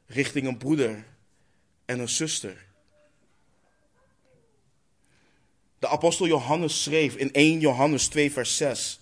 [0.05, 1.05] richting een broeder
[1.85, 2.65] en een zuster.
[5.79, 8.99] De apostel Johannes schreef in 1 Johannes 2, vers 6.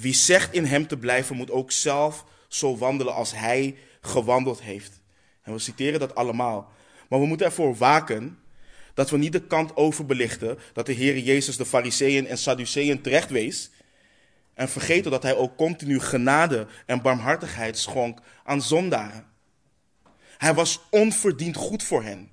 [0.00, 5.00] Wie zegt in hem te blijven, moet ook zelf zo wandelen als hij gewandeld heeft.
[5.42, 6.72] En we citeren dat allemaal.
[7.08, 8.38] Maar we moeten ervoor waken
[8.94, 13.70] dat we niet de kant overbelichten dat de Heer Jezus de Fariseeën en Sadduceeën terechtwees.
[14.54, 19.26] En vergeten dat hij ook continu genade en barmhartigheid schonk aan zondaren.
[20.36, 22.30] Hij was onverdiend goed voor hen.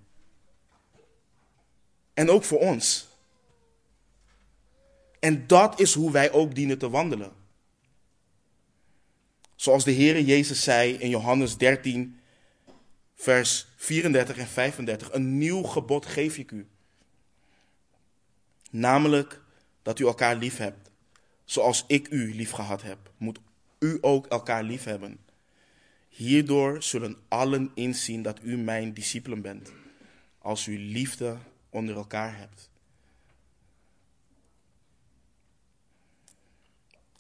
[2.13, 3.07] En ook voor ons.
[5.19, 7.43] En dat is hoe wij ook dienen te wandelen.
[9.55, 12.19] Zoals de Heer Jezus zei in Johannes 13,
[13.15, 15.13] vers 34 en 35.
[15.13, 16.67] Een nieuw gebod geef ik u.
[18.69, 19.41] Namelijk
[19.81, 20.91] dat u elkaar lief hebt.
[21.43, 23.39] Zoals ik u lief gehad heb, moet
[23.79, 25.19] u ook elkaar lief hebben.
[26.09, 29.71] Hierdoor zullen allen inzien dat u mijn discipelen bent,
[30.37, 31.37] als u liefde
[31.69, 32.69] onder elkaar hebt.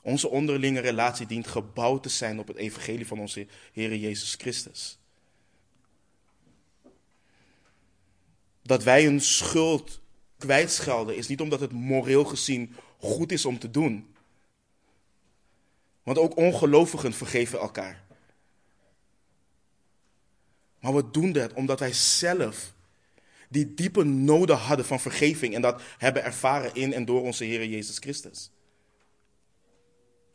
[0.05, 4.99] Onze onderlinge relatie dient gebouwd te zijn op het evangelie van onze Heer Jezus Christus.
[8.61, 9.99] Dat wij een schuld
[10.37, 14.15] kwijtschelden is niet omdat het moreel gezien goed is om te doen.
[16.03, 18.03] Want ook ongelovigen vergeven elkaar.
[20.79, 22.73] Maar we doen dat omdat wij zelf
[23.49, 27.65] die diepe noden hadden van vergeving en dat hebben ervaren in en door onze Heer
[27.65, 28.49] Jezus Christus.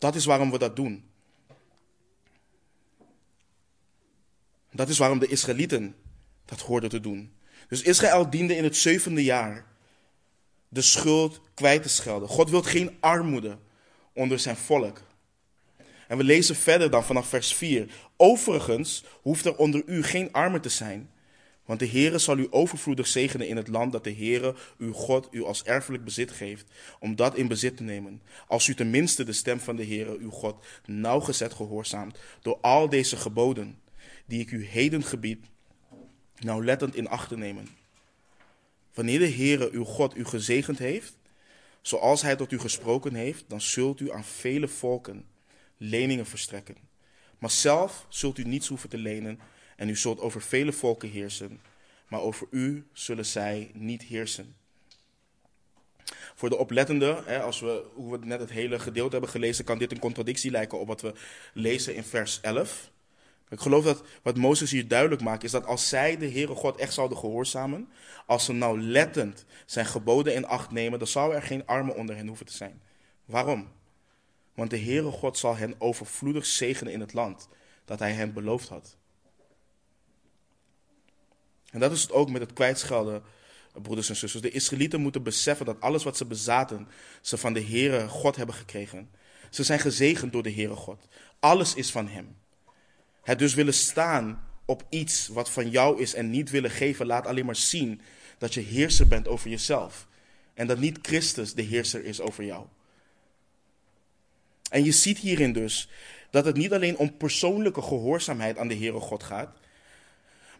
[0.00, 1.04] Dat is waarom we dat doen.
[4.72, 5.94] Dat is waarom de Israëlieten
[6.44, 7.32] dat hoorden te doen.
[7.68, 9.66] Dus Israël diende in het zevende jaar
[10.68, 12.28] de schuld kwijt te schelden.
[12.28, 13.58] God wil geen armoede
[14.12, 15.02] onder zijn volk.
[16.08, 17.90] En we lezen verder dan vanaf vers 4.
[18.16, 21.10] Overigens hoeft er onder u geen armen te zijn.
[21.70, 25.28] Want de Heere zal u overvloedig zegenen in het land dat de Heere, uw God,
[25.30, 26.66] u als erfelijk bezit geeft,
[27.00, 28.22] om dat in bezit te nemen.
[28.46, 33.16] Als u tenminste de stem van de Heere, uw God, nauwgezet gehoorzaamt door al deze
[33.16, 33.78] geboden,
[34.26, 35.46] die ik u heden gebied,
[36.38, 37.68] nauwlettend in acht te nemen.
[38.94, 41.18] Wanneer de Heere, uw God, u gezegend heeft,
[41.80, 45.24] zoals hij tot u gesproken heeft, dan zult u aan vele volken
[45.76, 46.76] leningen verstrekken.
[47.38, 49.40] Maar zelf zult u niets hoeven te lenen
[49.80, 51.60] en u zult over vele volken heersen,
[52.08, 54.56] maar over u zullen zij niet heersen.
[56.34, 59.92] Voor de oplettende, als we, hoe we net het hele gedeelte hebben gelezen, kan dit
[59.92, 61.12] een contradictie lijken op wat we
[61.54, 62.90] lezen in vers 11.
[63.48, 66.76] Ik geloof dat wat Mozes hier duidelijk maakt, is dat als zij de Heere God
[66.76, 67.88] echt zouden gehoorzamen,
[68.26, 72.26] als ze nauwlettend zijn geboden in acht nemen, dan zou er geen armen onder hen
[72.26, 72.82] hoeven te zijn.
[73.24, 73.68] Waarom?
[74.54, 77.48] Want de Heere God zal hen overvloedig zegenen in het land
[77.84, 78.98] dat hij hen beloofd had.
[81.70, 83.22] En dat is het ook met het kwijtschelden,
[83.82, 84.42] broeders en zusters.
[84.42, 86.88] De Israëlieten moeten beseffen dat alles wat ze bezaten,
[87.20, 89.10] ze van de Heere God hebben gekregen.
[89.50, 91.08] Ze zijn gezegend door de Heere God.
[91.38, 92.36] Alles is van Hem.
[93.22, 97.26] Het dus willen staan op iets wat van jou is en niet willen geven, laat
[97.26, 98.00] alleen maar zien
[98.38, 100.08] dat je heerser bent over jezelf.
[100.54, 102.66] En dat niet Christus de heerser is over jou.
[104.70, 105.88] En je ziet hierin dus
[106.30, 109.56] dat het niet alleen om persoonlijke gehoorzaamheid aan de Heere God gaat,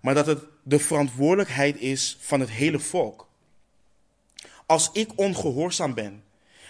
[0.01, 3.28] maar dat het de verantwoordelijkheid is van het hele volk.
[4.66, 6.24] Als ik ongehoorzaam ben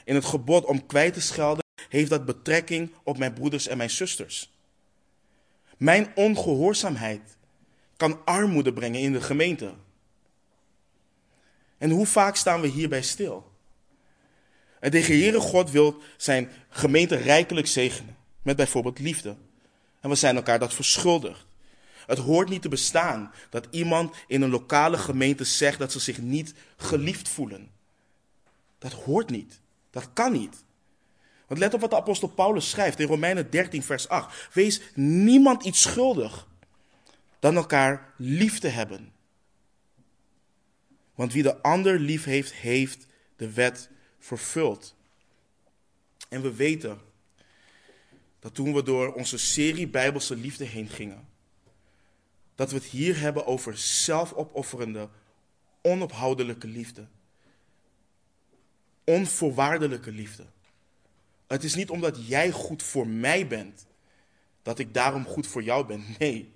[0.04, 3.90] in het gebod om kwijt te schelden, heeft dat betrekking op mijn broeders en mijn
[3.90, 4.52] zusters.
[5.76, 7.36] Mijn ongehoorzaamheid
[7.96, 9.74] kan armoede brengen in de gemeente.
[11.78, 13.50] En hoe vaak staan we hierbij stil?
[14.80, 18.16] En de Heere God wil zijn gemeente rijkelijk zegenen.
[18.42, 19.36] Met bijvoorbeeld liefde.
[20.00, 21.48] En we zijn elkaar dat verschuldigd.
[22.06, 26.18] Het hoort niet te bestaan dat iemand in een lokale gemeente zegt dat ze zich
[26.18, 27.70] niet geliefd voelen.
[28.78, 29.60] Dat hoort niet.
[29.90, 30.64] Dat kan niet.
[31.46, 34.48] Want let op wat de apostel Paulus schrijft in Romeinen 13, vers 8.
[34.52, 36.48] Wees niemand iets schuldig
[37.38, 39.12] dan elkaar lief te hebben.
[41.14, 44.94] Want wie de ander lief heeft, heeft de wet vervuld.
[46.28, 47.00] En we weten
[48.38, 51.28] dat toen we door onze serie Bijbelse Liefde heen gingen,
[52.60, 55.08] dat we het hier hebben over zelfopofferende,
[55.82, 57.06] onophoudelijke liefde.
[59.04, 60.44] Onvoorwaardelijke liefde.
[61.46, 63.86] Het is niet omdat jij goed voor mij bent,
[64.62, 66.04] dat ik daarom goed voor jou ben.
[66.18, 66.52] Nee.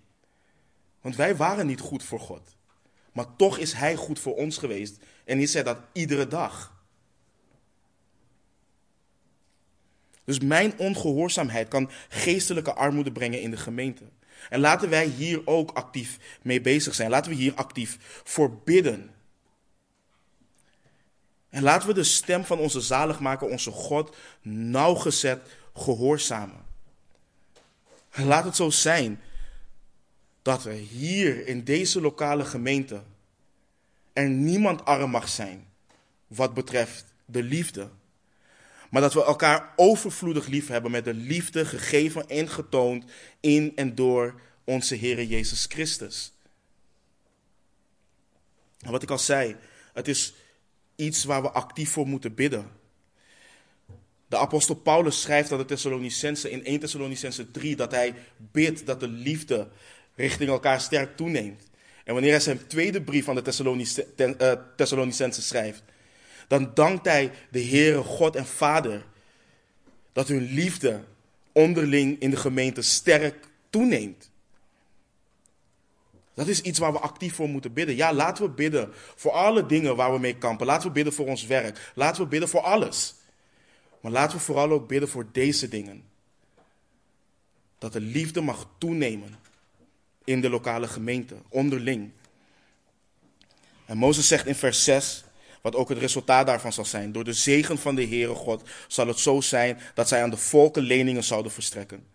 [1.01, 2.57] Want wij waren niet goed voor God.
[3.12, 4.99] Maar toch is Hij goed voor ons geweest.
[5.25, 6.85] En is Hij dat iedere dag.
[10.25, 14.05] Dus mijn ongehoorzaamheid kan geestelijke armoede brengen in de gemeente.
[14.50, 17.11] En laten wij hier ook actief mee bezig zijn.
[17.11, 19.11] Laten we hier actief voor bidden.
[21.48, 26.64] En laten we de stem van onze zaligmaker, onze God, nauwgezet gehoorzamen.
[28.11, 29.20] En laat het zo zijn
[30.42, 33.02] dat er hier in deze lokale gemeente
[34.12, 35.66] er niemand arm mag zijn
[36.26, 37.88] wat betreft de liefde.
[38.94, 43.04] Maar dat we elkaar overvloedig lief hebben met de liefde gegeven en getoond
[43.40, 46.33] in en door onze Heer Jezus Christus.
[48.80, 49.57] En wat ik al zei,
[49.92, 50.35] het is
[50.96, 52.70] iets waar we actief voor moeten bidden.
[54.26, 59.00] De apostel Paulus schrijft aan de Thessalonicense in 1 Thessalonicense 3 dat hij bidt dat
[59.00, 59.68] de liefde
[60.14, 61.62] richting elkaar sterk toeneemt.
[62.04, 65.83] En wanneer hij zijn tweede brief aan de eh, Thessalonicense schrijft,
[66.48, 69.04] dan dankt hij de Heere God en Vader
[70.12, 71.04] dat hun liefde
[71.52, 74.30] onderling in de gemeente sterk toeneemt.
[76.35, 77.96] Dat is iets waar we actief voor moeten bidden.
[77.96, 80.66] Ja, laten we bidden voor alle dingen waar we mee kampen.
[80.66, 81.92] Laten we bidden voor ons werk.
[81.94, 83.14] Laten we bidden voor alles.
[84.00, 86.04] Maar laten we vooral ook bidden voor deze dingen.
[87.78, 89.38] Dat de liefde mag toenemen
[90.24, 92.11] in de lokale gemeente, onderling.
[93.87, 95.24] En Mozes zegt in vers 6,
[95.64, 97.12] wat ook het resultaat daarvan zal zijn.
[97.12, 100.37] Door de zegen van de Heere God zal het zo zijn dat zij aan de
[100.37, 102.07] volken leningen zouden verstrekken.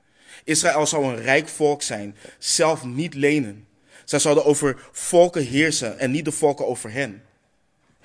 [0.43, 3.67] Israël zou een rijk volk zijn, zelf niet lenen.
[4.05, 7.23] Zij zouden over volken heersen en niet de volken over hen.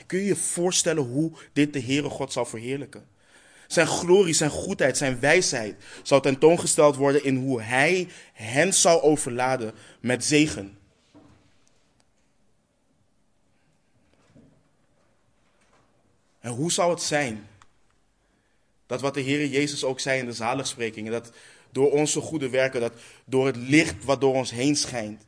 [0.06, 3.06] Kun je je voorstellen hoe dit de Heere God zal verheerlijken?
[3.66, 9.72] Zijn glorie, zijn goedheid, zijn wijsheid zal tentoongesteld worden in hoe hij hen zal overladen
[10.00, 10.78] met zegen.
[16.44, 17.48] En hoe zou het zijn
[18.86, 21.32] dat wat de Heer Jezus ook zei in de zaligsprekingen, dat
[21.70, 22.92] door onze goede werken, dat
[23.24, 25.24] door het licht wat door ons heen schijnt,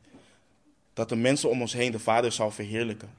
[0.93, 3.09] dat de mensen om ons heen de Vader zal verheerlijken.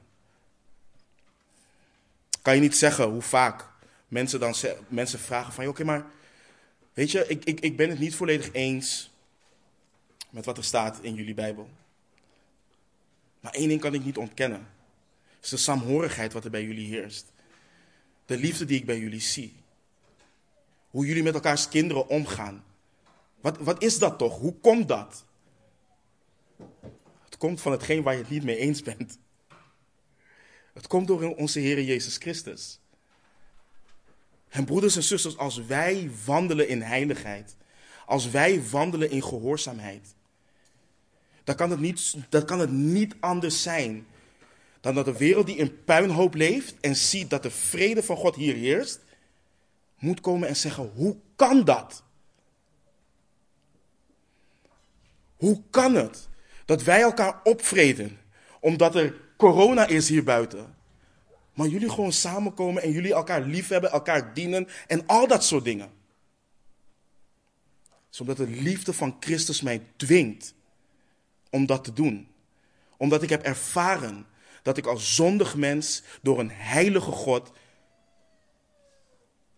[2.41, 3.69] Kan je niet zeggen hoe vaak
[4.07, 4.55] mensen dan
[4.87, 6.05] mensen vragen van, oké, maar
[6.93, 9.11] weet je, ik, ik, ik ben het niet volledig eens
[10.29, 11.69] met wat er staat in jullie Bijbel.
[13.39, 14.67] Maar één ding kan ik niet ontkennen.
[15.35, 17.31] Het is de saamhorigheid wat er bij jullie heerst.
[18.29, 19.55] De liefde die ik bij jullie zie.
[20.89, 22.63] Hoe jullie met elkaars kinderen omgaan.
[23.41, 24.37] Wat, wat is dat toch?
[24.37, 25.25] Hoe komt dat?
[27.25, 29.17] Het komt van hetgeen waar je het niet mee eens bent.
[30.73, 32.79] Het komt door onze Heer Jezus Christus.
[34.49, 37.55] En broeders en zusters, als wij wandelen in heiligheid,
[38.05, 40.15] als wij wandelen in gehoorzaamheid,
[41.43, 44.07] dan kan het niet, dan kan het niet anders zijn
[44.81, 48.35] dan dat de wereld die in puinhoop leeft en ziet dat de vrede van God
[48.35, 48.99] hier heerst,
[49.99, 52.03] moet komen en zeggen: hoe kan dat?
[55.35, 56.27] Hoe kan het
[56.65, 58.19] dat wij elkaar opvreden
[58.59, 60.77] omdat er corona is hier buiten?
[61.53, 65.91] Maar jullie gewoon samenkomen en jullie elkaar liefhebben, elkaar dienen en al dat soort dingen.
[68.09, 70.53] Zodat de liefde van Christus mij dwingt
[71.49, 72.27] om dat te doen.
[72.97, 74.25] Omdat ik heb ervaren
[74.61, 77.51] dat ik als zondig mens door een heilige God,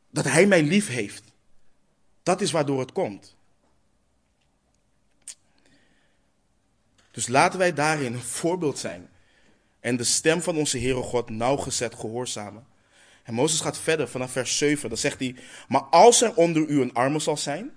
[0.09, 1.23] dat Hij mij lief heeft.
[2.23, 3.35] Dat is waardoor het komt.
[7.11, 9.09] Dus laten wij daarin een voorbeeld zijn
[9.79, 12.65] en de stem van onze Heere God nauwgezet gehoorzamen.
[13.23, 14.89] En Mozes gaat verder vanaf vers 7.
[14.89, 15.35] Dan zegt hij:
[15.67, 17.71] Maar als er onder u een arme zal zijn,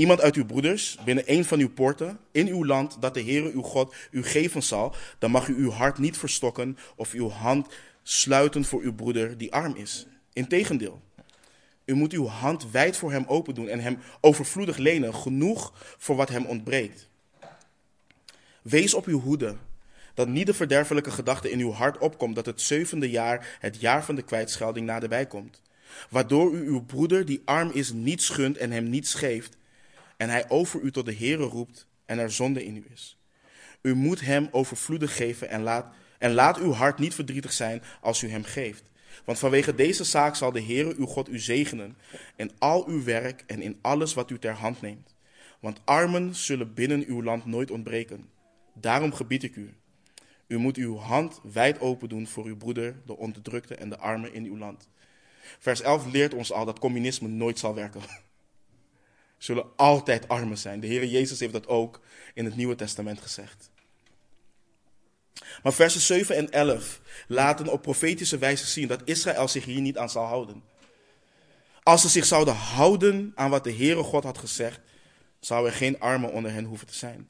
[0.00, 3.52] iemand uit uw broeders, binnen een van uw poorten, in uw land, dat de Heere
[3.52, 7.66] uw God u geven zal, dan mag u uw hart niet verstokken of uw hand
[8.02, 10.06] sluiten voor uw broeder die arm is.
[10.32, 11.00] Integendeel,
[11.84, 16.16] u moet uw hand wijd voor hem open doen en hem overvloedig lenen, genoeg voor
[16.16, 17.08] wat hem ontbreekt.
[18.62, 19.56] Wees op uw hoede
[20.14, 24.04] dat niet de verderfelijke gedachte in uw hart opkomt dat het zevende jaar, het jaar
[24.04, 25.62] van de kwijtschelding, naderbij komt.
[26.08, 29.58] Waardoor u uw broeder die arm is niet schunt en hem niet geeft,
[30.20, 33.18] en hij over u tot de Heere roept en er zonde in u is.
[33.82, 38.22] U moet hem overvloedig geven en laat, en laat uw hart niet verdrietig zijn als
[38.22, 38.82] u hem geeft.
[39.24, 41.96] Want vanwege deze zaak zal de Heere uw God u zegenen
[42.36, 45.14] in al uw werk en in alles wat u ter hand neemt.
[45.60, 48.28] Want armen zullen binnen uw land nooit ontbreken.
[48.74, 49.74] Daarom gebied ik u,
[50.46, 54.32] u moet uw hand wijd open doen voor uw broeder, de onderdrukte en de armen
[54.34, 54.88] in uw land.
[55.58, 58.00] Vers 11 leert ons al dat communisme nooit zal werken.
[59.40, 60.80] Zullen altijd armen zijn.
[60.80, 62.00] De Heer Jezus heeft dat ook
[62.34, 63.70] in het Nieuwe Testament gezegd.
[65.62, 69.98] Maar versen 7 en 11 laten op profetische wijze zien dat Israël zich hier niet
[69.98, 70.62] aan zal houden.
[71.82, 74.80] Als ze zich zouden houden aan wat de Heere God had gezegd,
[75.40, 77.28] zou er geen armen onder hen hoeven te zijn.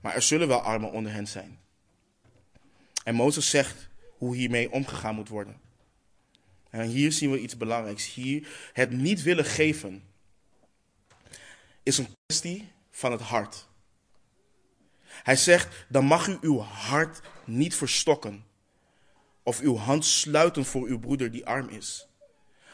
[0.00, 1.58] Maar er zullen wel armen onder hen zijn.
[3.04, 5.60] En Mozes zegt hoe hiermee omgegaan moet worden.
[6.70, 8.14] En hier zien we iets belangrijks.
[8.14, 10.02] Hier, het niet willen geven
[11.84, 13.66] is een kwestie van het hart.
[15.04, 18.44] Hij zegt, dan mag u uw hart niet verstokken
[19.42, 22.08] of uw hand sluiten voor uw broeder die arm is.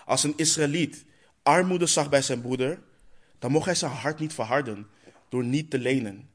[0.05, 1.05] Als een Israëliet
[1.43, 2.83] armoede zag bij zijn broeder,
[3.39, 4.89] dan mocht hij zijn hart niet verharden
[5.29, 6.31] door niet te lenen.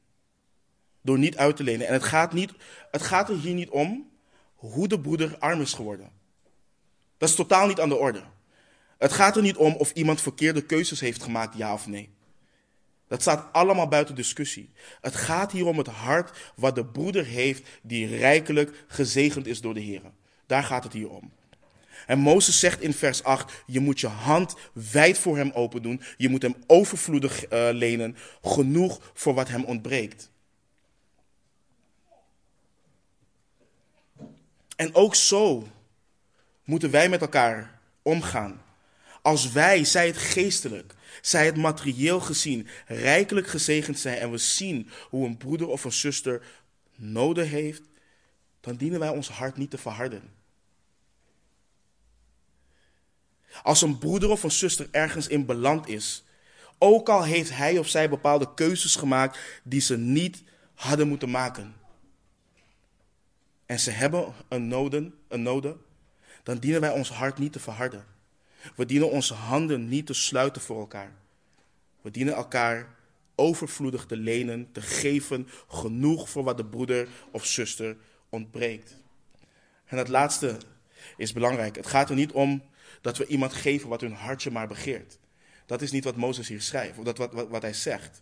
[1.02, 1.88] Door niet uit te lenen.
[1.88, 2.52] En het gaat, niet,
[2.92, 4.12] het gaat er hier niet om
[4.56, 6.12] hoe de broeder arm is geworden.
[7.18, 8.24] Dat is totaal niet aan de orde.
[8.98, 12.15] Het gaat er niet om of iemand verkeerde keuzes heeft gemaakt, ja of nee.
[13.08, 14.70] Dat staat allemaal buiten discussie.
[15.02, 19.74] Het gaat hier om het hart wat de broeder heeft die rijkelijk gezegend is door
[19.74, 20.02] de Heer.
[20.46, 21.32] Daar gaat het hier om.
[22.06, 26.02] En Mozes zegt in vers 8, je moet je hand wijd voor hem open doen.
[26.18, 30.30] Je moet hem overvloedig uh, lenen, genoeg voor wat hem ontbreekt.
[34.76, 35.68] En ook zo
[36.64, 38.62] moeten wij met elkaar omgaan.
[39.22, 44.90] Als wij, zij het geestelijk, zij het materieel gezien, rijkelijk gezegend zijn en we zien
[45.10, 46.42] hoe een broeder of een zuster
[46.96, 47.82] noden heeft,
[48.62, 50.34] dan dienen wij ons hart niet te verharden.
[53.64, 56.24] Als een broeder of een zuster ergens in beland is,
[56.78, 60.44] ook al heeft hij of zij bepaalde keuzes gemaakt die ze niet
[60.74, 61.76] hadden moeten maken.
[63.66, 65.82] En ze hebben een noden, een noden,
[66.44, 68.15] dan dienen wij ons hart niet te verharden.
[68.76, 71.12] We dienen onze handen niet te sluiten voor elkaar.
[72.02, 72.96] We dienen elkaar
[73.36, 77.98] overvloedig te lenen, te geven, genoeg voor wat de broeder of zuster
[78.30, 78.98] ontbreekt.
[79.86, 80.58] En het laatste
[81.18, 81.76] is belangrijk.
[81.76, 82.64] Het gaat er niet om
[83.02, 85.18] dat we iemand geven wat hun hartje maar begeert.
[85.66, 88.22] Dat is niet wat Mozes hier schrijft, of dat wat, wat, wat hij zegt.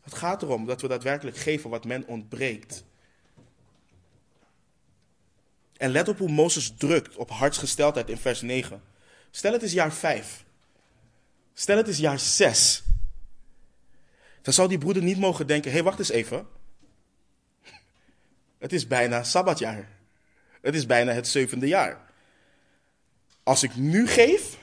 [0.00, 2.84] Het gaat erom dat we daadwerkelijk geven wat men ontbreekt.
[5.76, 8.82] En let op hoe Mozes drukt op hartsgesteldheid in vers 9.
[9.36, 10.44] Stel het is jaar 5.
[11.54, 12.82] Stel het is jaar 6.
[14.42, 16.46] Dan zou die broeder niet mogen denken: hé, hey, wacht eens even.
[18.58, 19.88] Het is bijna sabbatjaar.
[20.60, 22.12] Het is bijna het zevende jaar.
[23.42, 24.58] Als ik nu geef,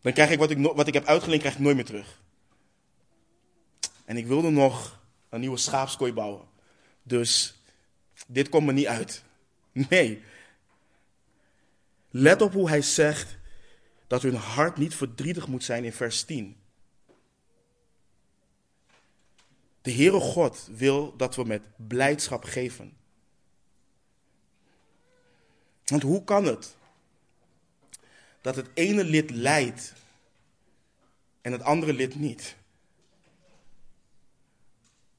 [0.00, 2.20] dan krijg ik wat ik, wat ik heb uitgeleend, krijg ik nooit meer terug.
[4.04, 6.48] En ik wilde nog een nieuwe schaapskooi bouwen.
[7.02, 7.60] Dus
[8.26, 9.22] dit komt me niet uit.
[9.72, 10.22] Nee.
[12.18, 13.36] Let op hoe hij zegt
[14.06, 16.56] dat hun hart niet verdrietig moet zijn in vers 10.
[19.82, 22.96] De Heere God wil dat we met blijdschap geven.
[25.84, 26.76] Want hoe kan het
[28.40, 29.92] dat het ene lid lijdt
[31.40, 32.56] en het andere lid niet?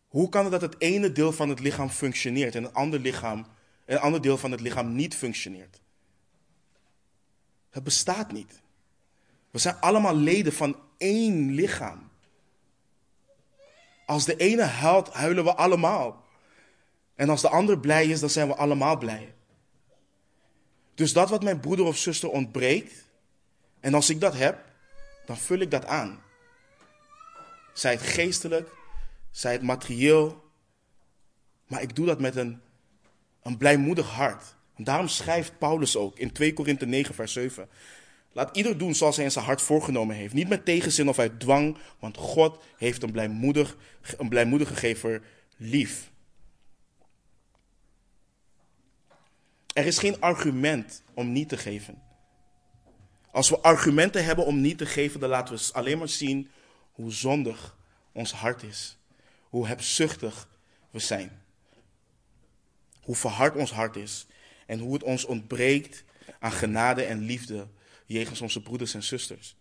[0.08, 3.40] Hoe kan het dat het ene deel van het lichaam functioneert en het andere, lichaam,
[3.86, 5.80] en het andere deel van het lichaam niet functioneert?
[7.70, 8.62] Het bestaat niet.
[9.52, 12.10] We zijn allemaal leden van één lichaam.
[14.06, 16.26] Als de ene huilt, huilen we allemaal.
[17.16, 19.36] En als de ander blij is, dan zijn we allemaal blij.
[20.96, 23.06] Dus dat wat mijn broeder of zuster ontbreekt,
[23.80, 24.66] en als ik dat heb,
[25.26, 26.22] dan vul ik dat aan.
[27.74, 28.70] Zij het geestelijk,
[29.32, 30.44] zij het materieel,
[31.68, 32.62] maar ik doe dat met een,
[33.42, 34.56] een blijmoedig hart.
[34.78, 37.70] Daarom schrijft Paulus ook in 2 Korinthe 9, vers 7.
[38.32, 40.34] Laat ieder doen zoals hij in zijn hart voorgenomen heeft.
[40.34, 43.78] Niet met tegenzin of uit dwang, want God heeft een, blijmoedig,
[44.18, 45.22] een blijmoedige gever
[45.58, 46.12] lief.
[49.74, 52.02] Er is geen argument om niet te geven.
[53.32, 56.50] Als we argumenten hebben om niet te geven, dan laten we alleen maar zien
[56.92, 57.78] hoe zondig
[58.12, 58.98] ons hart is.
[59.50, 60.48] Hoe hebzuchtig
[60.92, 61.42] we zijn.
[63.02, 64.28] Hoe verhard ons hart is.
[64.68, 66.04] En hoe het ons ontbreekt
[66.40, 67.68] aan genade en liefde
[68.06, 69.56] jegens onze broeders en zusters.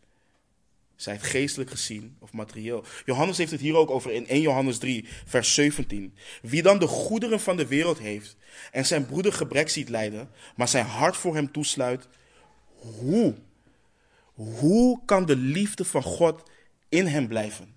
[0.97, 2.85] Zij het geestelijk gezien of materieel.
[3.05, 6.15] Johannes heeft het hier ook over in 1 Johannes 3, vers 17.
[6.43, 8.37] Wie dan de goederen van de wereld heeft
[8.73, 12.09] en zijn broeder gebrek ziet lijden, maar zijn hart voor hem toesluit,
[12.77, 13.35] hoe?
[14.35, 16.43] Hoe kan de liefde van God
[16.89, 17.75] in hem blijven?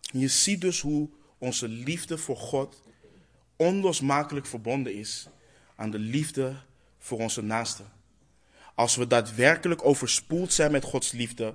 [0.00, 1.08] Je ziet dus hoe
[1.42, 2.82] onze liefde voor God
[3.56, 5.28] onlosmakelijk verbonden is
[5.76, 6.56] aan de liefde
[6.98, 7.92] voor onze naasten.
[8.74, 11.54] Als we daadwerkelijk overspoeld zijn met Gods liefde,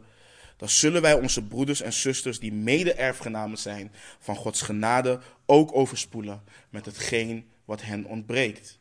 [0.57, 6.43] dan zullen wij onze broeders en zusters die mede-erfgenamen zijn van Gods genade ook overspoelen
[6.69, 8.76] met hetgeen wat hen ontbreekt.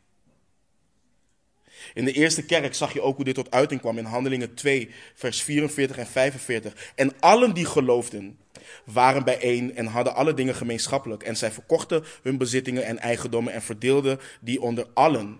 [1.93, 4.89] In de eerste kerk zag je ook hoe dit tot uiting kwam in Handelingen 2,
[5.13, 6.91] vers 44 en 45.
[6.95, 8.37] En allen die geloofden
[8.83, 11.23] waren bijeen en hadden alle dingen gemeenschappelijk.
[11.23, 15.39] En zij verkochten hun bezittingen en eigendommen en verdeelden die onder allen.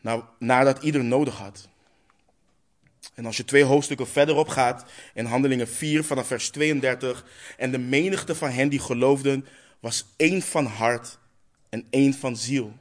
[0.00, 1.68] Nou, nadat ieder nodig had.
[3.14, 4.84] En als je twee hoofdstukken verderop gaat,
[5.14, 7.24] in Handelingen 4 vanaf vers 32,
[7.56, 9.46] en de menigte van hen die geloofden
[9.80, 11.18] was één van hart
[11.68, 12.72] en één van ziel.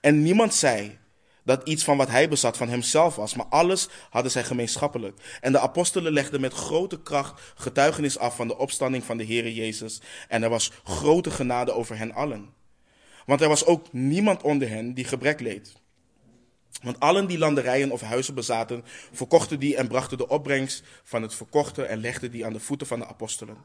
[0.00, 0.98] En niemand zei
[1.44, 5.38] dat iets van wat hij bezat van hemzelf was, maar alles hadden zij gemeenschappelijk.
[5.40, 9.54] En de apostelen legden met grote kracht getuigenis af van de opstanding van de Heere
[9.54, 10.00] Jezus.
[10.28, 12.54] En er was grote genade over hen allen.
[13.26, 15.72] Want er was ook niemand onder hen die gebrek leed.
[16.82, 21.34] Want allen die landerijen of huizen bezaten, verkochten die en brachten de opbrengst van het
[21.34, 23.56] verkochte en legden die aan de voeten van de apostelen.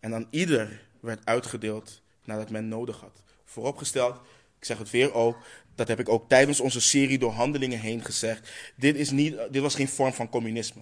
[0.00, 3.22] En aan ieder werd uitgedeeld nadat men nodig had.
[3.44, 4.20] Vooropgesteld,
[4.66, 5.36] zeg het weer ook,
[5.74, 8.50] dat heb ik ook tijdens onze serie door handelingen heen gezegd.
[8.76, 10.80] Dit, is niet, dit was geen vorm van communisme.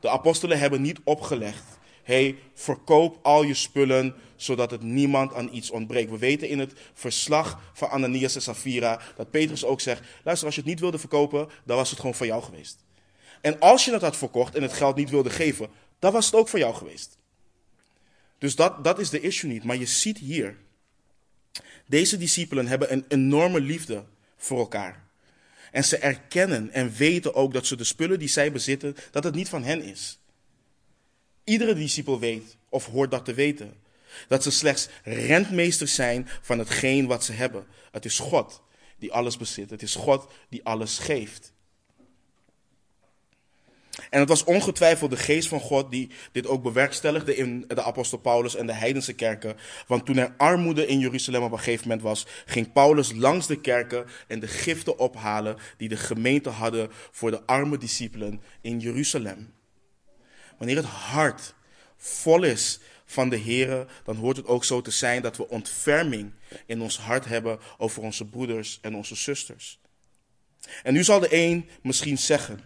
[0.00, 1.64] De apostelen hebben niet opgelegd.
[2.02, 6.10] hey, verkoop al je spullen zodat het niemand aan iets ontbreekt.
[6.10, 10.54] We weten in het verslag van Ananias en Safira dat Petrus ook zegt: luister, als
[10.54, 12.84] je het niet wilde verkopen, dan was het gewoon van jou geweest.
[13.40, 15.68] En als je het had verkocht en het geld niet wilde geven,
[15.98, 17.18] dan was het ook van jou geweest.
[18.38, 19.64] Dus dat, dat is de issue niet.
[19.64, 20.56] Maar je ziet hier
[21.88, 24.04] deze discipelen hebben een enorme liefde
[24.36, 25.06] voor elkaar.
[25.72, 29.34] En ze erkennen en weten ook dat ze de spullen die zij bezitten, dat het
[29.34, 30.18] niet van hen is.
[31.44, 33.74] Iedere discipel weet of hoort dat te weten.
[34.28, 37.66] Dat ze slechts rentmeesters zijn van hetgeen wat ze hebben.
[37.90, 38.62] Het is God
[38.98, 39.70] die alles bezit.
[39.70, 41.52] Het is God die alles geeft.
[44.10, 48.18] En het was ongetwijfeld de geest van God die dit ook bewerkstelligde in de apostel
[48.18, 49.56] Paulus en de heidense kerken.
[49.86, 53.60] Want toen er armoede in Jeruzalem op een gegeven moment was, ging Paulus langs de
[53.60, 59.52] kerken en de giften ophalen die de gemeente hadden voor de arme discipelen in Jeruzalem.
[60.58, 61.54] Wanneer het hart
[61.96, 66.32] vol is van de Here, dan hoort het ook zo te zijn dat we ontferming
[66.66, 69.80] in ons hart hebben over onze broeders en onze zusters.
[70.82, 72.60] En nu zal de een misschien zeggen,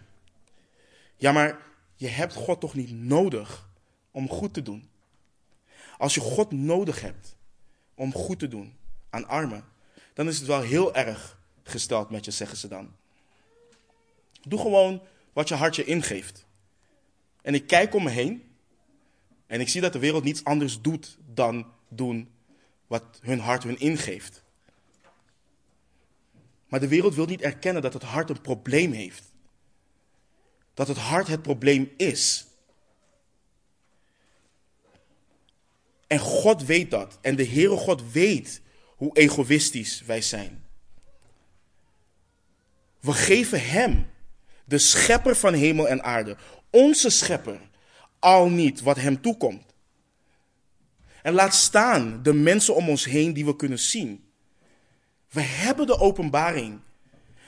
[1.23, 1.59] ja, maar
[1.95, 3.69] je hebt God toch niet nodig
[4.11, 4.89] om goed te doen?
[5.97, 7.35] Als je God nodig hebt
[7.95, 8.75] om goed te doen
[9.09, 9.65] aan armen,
[10.13, 12.95] dan is het wel heel erg gesteld met je, zeggen ze dan.
[14.47, 15.01] Doe gewoon
[15.33, 16.45] wat je hart je ingeeft.
[17.41, 18.43] En ik kijk om me heen
[19.47, 22.31] en ik zie dat de wereld niets anders doet dan doen
[22.87, 24.43] wat hun hart hun ingeeft.
[26.67, 29.32] Maar de wereld wil niet erkennen dat het hart een probleem heeft
[30.73, 32.45] dat het hart het probleem is.
[36.07, 37.17] En God weet dat.
[37.21, 40.63] En de Heere God weet hoe egoïstisch wij zijn.
[42.99, 44.09] We geven Hem,
[44.65, 46.37] de schepper van hemel en aarde,
[46.69, 47.59] onze schepper,
[48.19, 49.73] al niet wat Hem toekomt.
[51.21, 54.31] En laat staan de mensen om ons heen die we kunnen zien.
[55.29, 56.79] We hebben de openbaring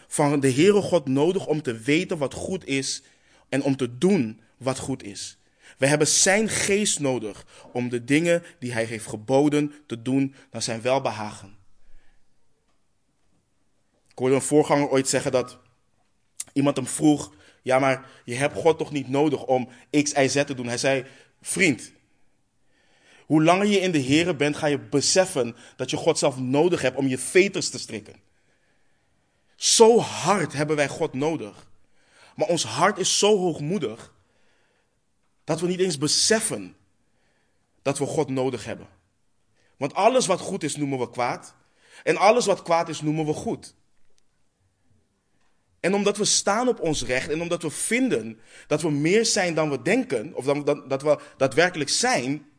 [0.08, 3.04] van de Heere God nodig om te weten wat goed is
[3.50, 5.38] en om te doen wat goed is.
[5.78, 10.62] We hebben zijn geest nodig om de dingen die hij heeft geboden te doen naar
[10.62, 11.58] zijn welbehagen.
[14.08, 15.60] Ik hoorde een voorganger ooit zeggen dat
[16.54, 19.70] iemand hem vroeg: Ja, maar je hebt God toch niet nodig om
[20.04, 20.68] X, Y, Z te doen?
[20.68, 21.06] Hij zei:
[21.42, 21.92] Vriend,
[23.26, 26.82] hoe langer je in de Here bent, ga je beseffen dat je God zelf nodig
[26.82, 28.16] hebt om je veters te strikken.
[29.56, 31.68] Zo hard hebben wij God nodig.
[32.36, 34.14] Maar ons hart is zo hoogmoedig
[35.44, 36.76] dat we niet eens beseffen
[37.82, 38.88] dat we God nodig hebben.
[39.78, 41.56] Want alles wat goed is noemen we kwaad.
[42.04, 43.76] En alles wat kwaad is noemen we goed.
[45.80, 49.54] En omdat we staan op ons recht en omdat we vinden dat we meer zijn
[49.54, 52.50] dan we denken, of dan, dat, dat we daadwerkelijk zijn,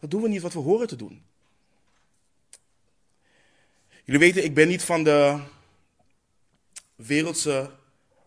[0.00, 1.24] dan doen we niet wat we horen te doen.
[4.04, 5.40] Jullie weten, ik ben niet van de
[6.96, 7.70] wereldse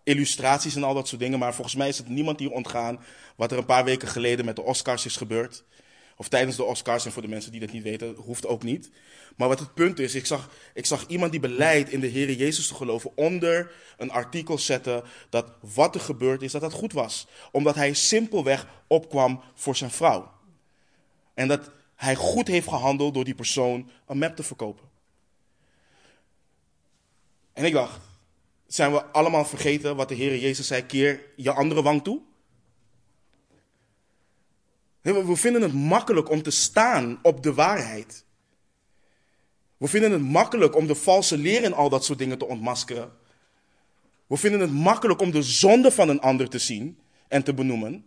[0.08, 1.40] illustraties en al dat soort dingen.
[1.40, 3.00] Maar volgens mij is het niemand hier ontgaan
[3.36, 5.64] wat er een paar weken geleden met de Oscars is gebeurd.
[6.16, 8.90] Of tijdens de Oscars, en voor de mensen die dat niet weten, hoeft ook niet.
[9.36, 12.32] Maar wat het punt is, ik zag, ik zag iemand die beleidt in de Heer
[12.32, 16.94] Jezus te geloven onder een artikel zetten dat wat er gebeurd is, dat dat goed
[16.94, 17.28] was.
[17.52, 20.32] Omdat hij simpelweg opkwam voor zijn vrouw.
[21.34, 24.86] En dat hij goed heeft gehandeld door die persoon een map te verkopen.
[27.54, 28.07] En ik dacht,
[28.68, 32.22] zijn we allemaal vergeten wat de Heer Jezus zei, keer je andere wang toe?
[35.02, 38.26] We vinden het makkelijk om te staan op de waarheid.
[39.78, 43.12] We vinden het makkelijk om de valse leer en al dat soort dingen te ontmaskeren.
[44.28, 48.06] We vinden het makkelijk om de zonde van een ander te zien en te benoemen.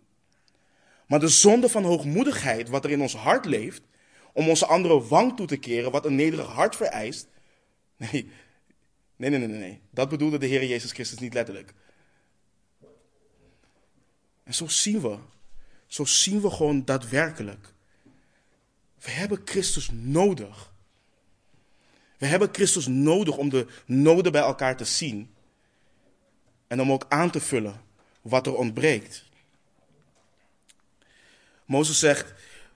[1.07, 3.81] Maar de zonde van hoogmoedigheid, wat er in ons hart leeft,
[4.33, 7.27] om onze andere wang toe te keren, wat een nederig hart vereist.
[7.97, 8.31] Nee,
[9.29, 9.81] nee, nee, nee, nee.
[9.89, 11.73] Dat bedoelde de Heer Jezus Christus niet letterlijk.
[14.43, 15.17] En zo zien we,
[15.87, 17.73] zo zien we gewoon daadwerkelijk.
[18.99, 20.73] We hebben Christus nodig.
[22.17, 25.33] We hebben Christus nodig om de noden bij elkaar te zien.
[26.67, 27.81] En om ook aan te vullen
[28.21, 29.25] wat er ontbreekt.
[31.65, 32.33] Mozes zegt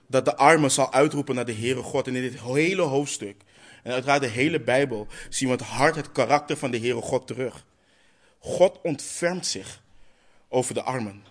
[0.08, 2.08] dat de arme zal uitroepen naar de Heere God.
[2.08, 3.42] En in dit hele hoofdstuk,
[3.86, 7.28] en uiteraard de hele Bijbel, zien we het hart, het karakter van de Heere God
[7.28, 7.66] terug.
[8.40, 9.82] God ontfermt zich
[10.50, 11.24] over de armen.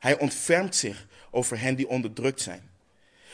[0.00, 2.70] Hij ontfermt zich over hen die onderdrukt zijn.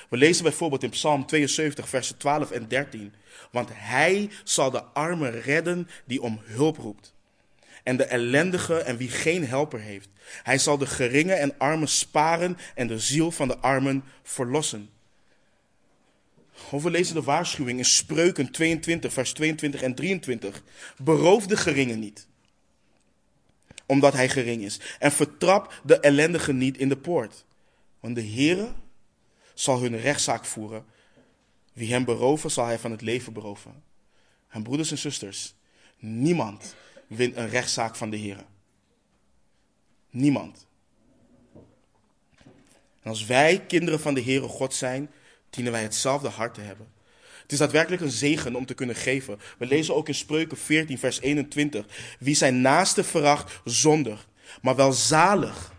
[0.08, 3.14] We lezen bijvoorbeeld in Psalm 72, versen 12 en 13.
[3.50, 7.14] Want hij zal de armen redden die om hulp roept.
[7.82, 10.08] En de ellendige en wie geen helper heeft.
[10.42, 14.90] Hij zal de geringe en armen sparen en de ziel van de armen verlossen.
[16.70, 20.62] Of we lezen de waarschuwing in Spreuken 22, vers 22 en 23.
[21.02, 22.26] Beroof de geringe niet,
[23.86, 24.80] omdat hij gering is.
[24.98, 27.44] En vertrap de ellendige niet in de poort.
[28.00, 28.72] Want de Heere
[29.54, 30.84] zal hun rechtszaak voeren.
[31.72, 33.82] Wie hem beroven, zal hij van het leven beroven.
[34.48, 35.54] En broeders en zusters,
[35.98, 36.74] niemand
[37.06, 38.44] wint een rechtszaak van de Heer.
[40.10, 40.66] Niemand.
[43.02, 45.10] En als wij kinderen van de Heere God zijn,
[45.50, 46.86] dienen wij hetzelfde hart te hebben.
[47.42, 49.40] Het is daadwerkelijk een zegen om te kunnen geven.
[49.58, 51.86] We lezen ook in Spreuken 14, vers 21.
[52.18, 54.26] Wie zijn naaste veracht, zonder,
[54.62, 55.72] maar welzalig.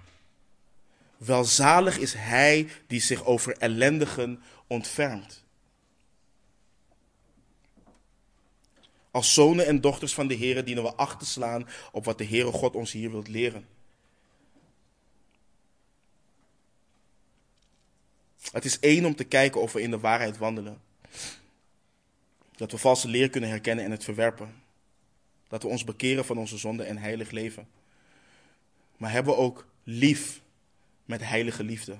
[1.17, 5.43] Welzalig is hij die zich over ellendigen ontfermt.
[9.11, 12.25] Als zonen en dochters van de Heer dienen we acht te slaan op wat de
[12.25, 13.67] Heere God ons hier wilt leren.
[18.51, 20.81] Het is één om te kijken of we in de waarheid wandelen.
[22.55, 24.63] Dat we valse leer kunnen herkennen en het verwerpen.
[25.47, 27.67] Dat we ons bekeren van onze zonde en heilig leven.
[28.97, 30.41] Maar hebben we ook lief
[31.05, 31.97] met heilige liefde?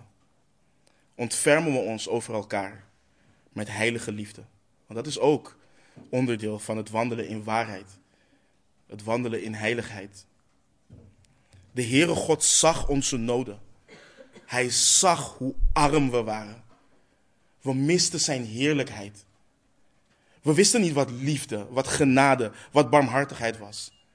[1.15, 2.83] Ontfermen we ons over elkaar
[3.51, 4.43] met heilige liefde?
[4.85, 5.57] Want dat is ook
[6.09, 7.87] onderdeel van het wandelen in waarheid.
[8.87, 10.25] Het wandelen in heiligheid.
[11.71, 13.59] De Heere God zag onze noden.
[14.49, 16.63] Hij zag hoe arm we waren.
[17.61, 19.25] We misten zijn heerlijkheid.
[20.41, 24.05] We wisten niet wat liefde, wat genade, wat barmhartigheid was.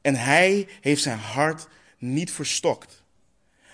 [0.00, 3.02] En hij heeft zijn hart niet verstokt.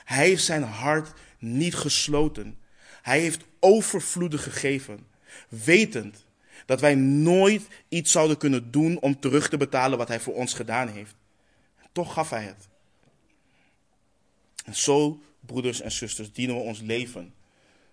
[0.04, 2.58] Hij heeft zijn hart niet gesloten.
[3.02, 5.06] Hij heeft overvloedig gegeven,
[5.48, 6.24] wetend
[6.66, 10.54] dat wij nooit iets zouden kunnen doen om terug te betalen wat hij voor ons
[10.54, 11.14] gedaan heeft.
[11.92, 12.68] Toch gaf hij het.
[14.66, 17.34] En zo, broeders en zusters, dienen we ons leven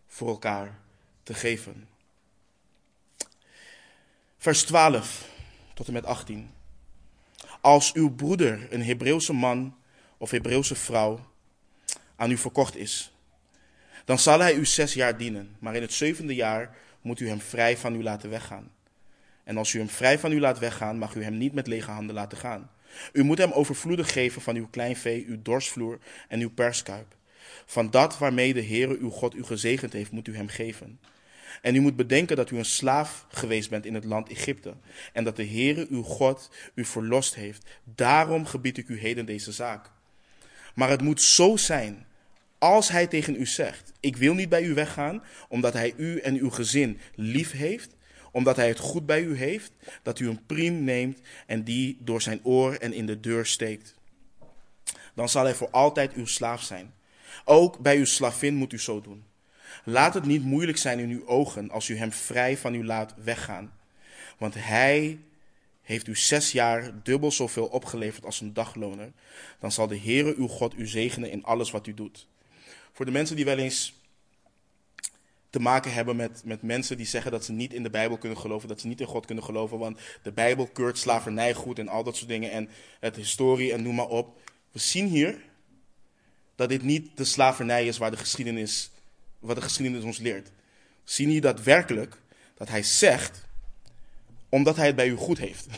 [0.08, 0.80] voor elkaar
[1.24, 1.88] te geven.
[4.38, 5.30] Vers 12
[5.74, 6.52] tot en met 18.
[7.62, 9.76] Als uw broeder, een Hebreeuwse man
[10.18, 11.20] of Hebreeuwse vrouw,
[12.16, 13.14] aan u verkocht is,
[14.06, 17.42] dan zal hij u zes jaar dienen, maar in het zevende jaar moet u hem
[17.42, 18.72] vrij van u laten weggaan.
[19.44, 21.92] En als u hem vrij van u laat weggaan, mag u hem niet met lege
[21.92, 22.72] handen laten gaan.
[23.14, 27.16] U moet hem overvloedig geven van uw kleinvee, uw dorsvloer en uw perskuip.
[27.66, 31.00] Van dat waarmee de Heere uw God u gezegend heeft, moet u hem geven.
[31.62, 34.74] En u moet bedenken dat u een slaaf geweest bent in het land Egypte.
[35.14, 37.66] En dat de Heere uw God u verlost heeft.
[37.84, 39.92] Daarom gebied ik u heden deze zaak.
[40.76, 42.06] Maar het moet zo zijn,
[42.58, 46.36] als hij tegen u zegt: Ik wil niet bij u weggaan, omdat hij u en
[46.36, 47.96] uw gezin lief heeft
[48.34, 49.72] omdat hij het goed bij u heeft,
[50.04, 53.96] dat u een priem neemt en die door zijn oor en in de deur steekt.
[55.14, 56.94] Dan zal hij voor altijd uw slaaf zijn.
[57.46, 59.24] Ook bij uw slavin moet u zo doen.
[59.84, 63.14] Laat het niet moeilijk zijn in uw ogen als u hem vrij van u laat
[63.24, 63.74] weggaan.
[64.38, 65.20] Want hij
[65.82, 69.12] heeft u zes jaar dubbel zoveel opgeleverd als een dagloner.
[69.60, 72.28] Dan zal de Heere uw God u zegenen in alles wat u doet.
[72.92, 74.02] Voor de mensen die wel eens
[75.54, 78.38] te maken hebben met, met mensen die zeggen dat ze niet in de Bijbel kunnen
[78.38, 81.88] geloven, dat ze niet in God kunnen geloven, want de Bijbel keurt slavernij goed en
[81.88, 84.52] al dat soort dingen en het historie en noem maar op.
[84.72, 85.42] We zien hier
[86.56, 88.92] dat dit niet de slavernij is waar de geschiedenis
[89.40, 90.52] wat de geschiedenis ons leert.
[91.04, 92.22] Zien hier daadwerkelijk
[92.54, 93.46] dat hij zegt,
[94.50, 95.68] omdat hij het bij u goed heeft.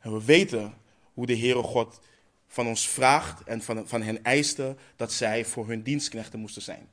[0.00, 0.74] En we weten
[1.14, 2.00] hoe de Heere God
[2.46, 6.88] van ons vraagt en van, van hen eiste dat zij voor hun dienstknechten moesten zijn.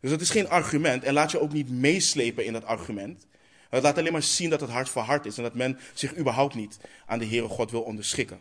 [0.00, 3.26] Dus dat is geen argument en laat je ook niet meeslepen in dat argument.
[3.68, 6.16] Het laat alleen maar zien dat het hart voor hart is en dat men zich
[6.16, 8.40] überhaupt niet aan de Heere God wil onderschikken.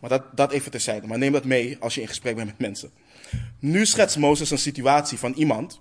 [0.00, 1.06] Maar dat, dat even terzijde.
[1.06, 2.90] Maar neem dat mee als je in gesprek bent met mensen.
[3.58, 5.80] Nu schetst Mozes een situatie van iemand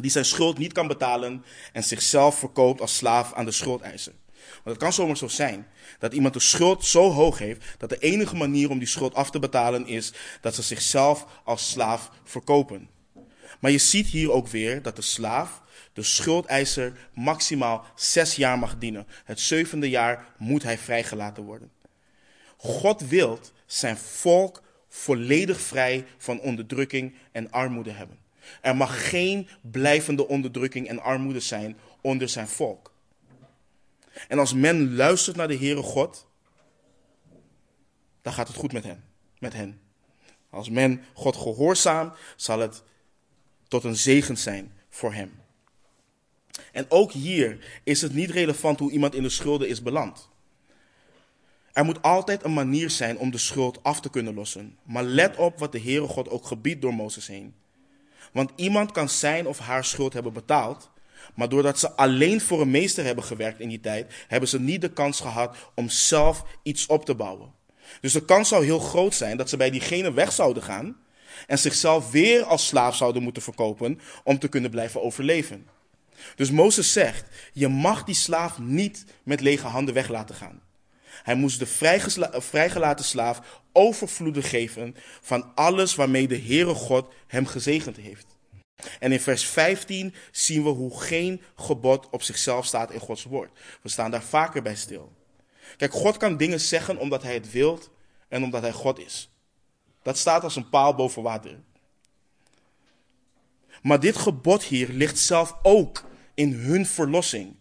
[0.00, 4.12] die zijn schuld niet kan betalen en zichzelf verkoopt als slaaf aan de schuldeiser.
[4.52, 5.66] Want het kan zomaar zo zijn
[5.98, 9.30] dat iemand de schuld zo hoog heeft dat de enige manier om die schuld af
[9.30, 12.88] te betalen is dat ze zichzelf als slaaf verkopen.
[13.66, 15.62] Maar je ziet hier ook weer dat de slaaf,
[15.92, 19.06] de schuldeiser, maximaal zes jaar mag dienen.
[19.24, 21.72] Het zevende jaar moet hij vrijgelaten worden.
[22.56, 28.18] God wil zijn volk volledig vrij van onderdrukking en armoede hebben.
[28.60, 32.92] Er mag geen blijvende onderdrukking en armoede zijn onder zijn volk.
[34.28, 36.26] En als men luistert naar de Heere God,
[38.22, 39.04] dan gaat het goed met hen.
[39.38, 39.80] Met hen.
[40.50, 42.82] Als men God gehoorzaamt, zal het
[43.68, 45.32] tot een zegen zijn voor hem.
[46.72, 50.28] En ook hier is het niet relevant hoe iemand in de schulden is beland.
[51.72, 54.78] Er moet altijd een manier zijn om de schuld af te kunnen lossen.
[54.82, 57.54] Maar let op wat de Heere God ook gebiedt door Mozes heen.
[58.32, 60.90] Want iemand kan zijn of haar schuld hebben betaald,
[61.34, 64.80] maar doordat ze alleen voor een meester hebben gewerkt in die tijd, hebben ze niet
[64.80, 67.52] de kans gehad om zelf iets op te bouwen.
[68.00, 70.96] Dus de kans zou heel groot zijn dat ze bij diegene weg zouden gaan
[71.46, 75.66] en zichzelf weer als slaaf zouden moeten verkopen om te kunnen blijven overleven.
[76.36, 80.62] Dus Mozes zegt, je mag die slaaf niet met lege handen weg laten gaan.
[81.22, 81.66] Hij moest de
[82.40, 88.26] vrijgelaten slaaf overvloedig geven van alles waarmee de Heere God hem gezegend heeft.
[88.98, 93.58] En in vers 15 zien we hoe geen gebod op zichzelf staat in Gods woord.
[93.82, 95.12] We staan daar vaker bij stil.
[95.76, 97.90] Kijk, God kan dingen zeggen omdat hij het wilt
[98.28, 99.30] en omdat hij God is.
[100.06, 101.58] Dat staat als een paal boven water.
[103.82, 106.04] Maar dit gebod hier ligt zelf ook
[106.34, 107.54] in hun verlossing.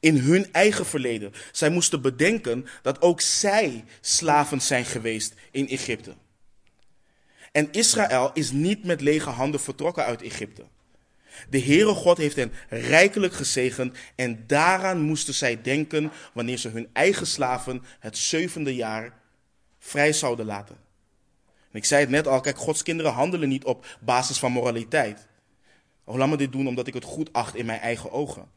[0.00, 1.32] In hun eigen verleden.
[1.52, 6.14] Zij moesten bedenken dat ook zij slaven zijn geweest in Egypte.
[7.50, 10.64] En Israël is niet met lege handen vertrokken uit Egypte.
[11.50, 16.88] De Heere God heeft hen rijkelijk gezegend en daaraan moesten zij denken wanneer ze hun
[16.92, 19.20] eigen slaven het zevende jaar
[19.82, 20.76] vrij zouden laten.
[21.46, 25.26] En ik zei het net al, kijk, Gods kinderen handelen niet op basis van moraliteit.
[26.04, 28.50] Oh, laat me dit doen omdat ik het goed acht in mijn eigen ogen.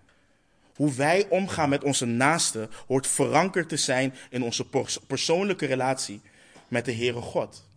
[0.76, 4.65] Hoe wij omgaan met onze naasten hoort verankerd te zijn in onze
[5.07, 6.21] persoonlijke relatie
[6.67, 7.67] met de Heere God.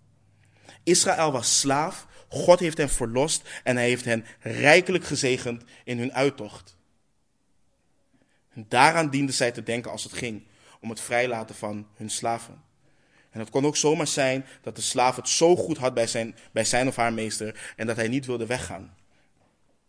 [0.82, 6.14] Israël was slaaf, God heeft hen verlost en hij heeft hen rijkelijk gezegend in hun
[6.14, 6.76] uittocht.
[8.53, 10.46] En daaraan dienden zij te denken als het ging
[10.80, 12.68] om het vrijlaten van hun slaven.
[13.39, 16.36] En het kon ook zomaar zijn dat de slaaf het zo goed had bij zijn,
[16.53, 18.95] bij zijn of haar meester en dat hij niet wilde weggaan.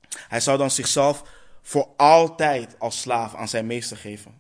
[0.10, 1.24] Hij zou dan zichzelf
[1.62, 4.40] voor altijd als slaaf aan zijn meester geven.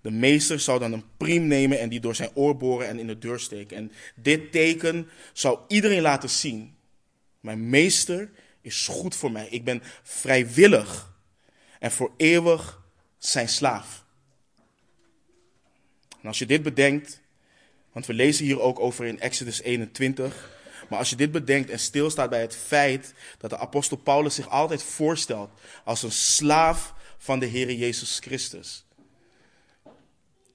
[0.00, 3.06] De meester zou dan een priem nemen en die door zijn oor boren en in
[3.06, 3.76] de deur steken.
[3.76, 6.76] En dit teken zou iedereen laten zien.
[7.40, 9.48] Mijn meester is goed voor mij.
[9.48, 11.14] Ik ben vrijwillig
[11.78, 12.82] en voor eeuwig
[13.18, 14.04] zijn slaaf.
[16.20, 17.24] En als je dit bedenkt,
[17.96, 20.50] want we lezen hier ook over in Exodus 21.
[20.88, 24.48] Maar als je dit bedenkt en stilstaat bij het feit dat de apostel Paulus zich
[24.48, 25.50] altijd voorstelt
[25.84, 28.84] als een slaaf van de Heer Jezus Christus.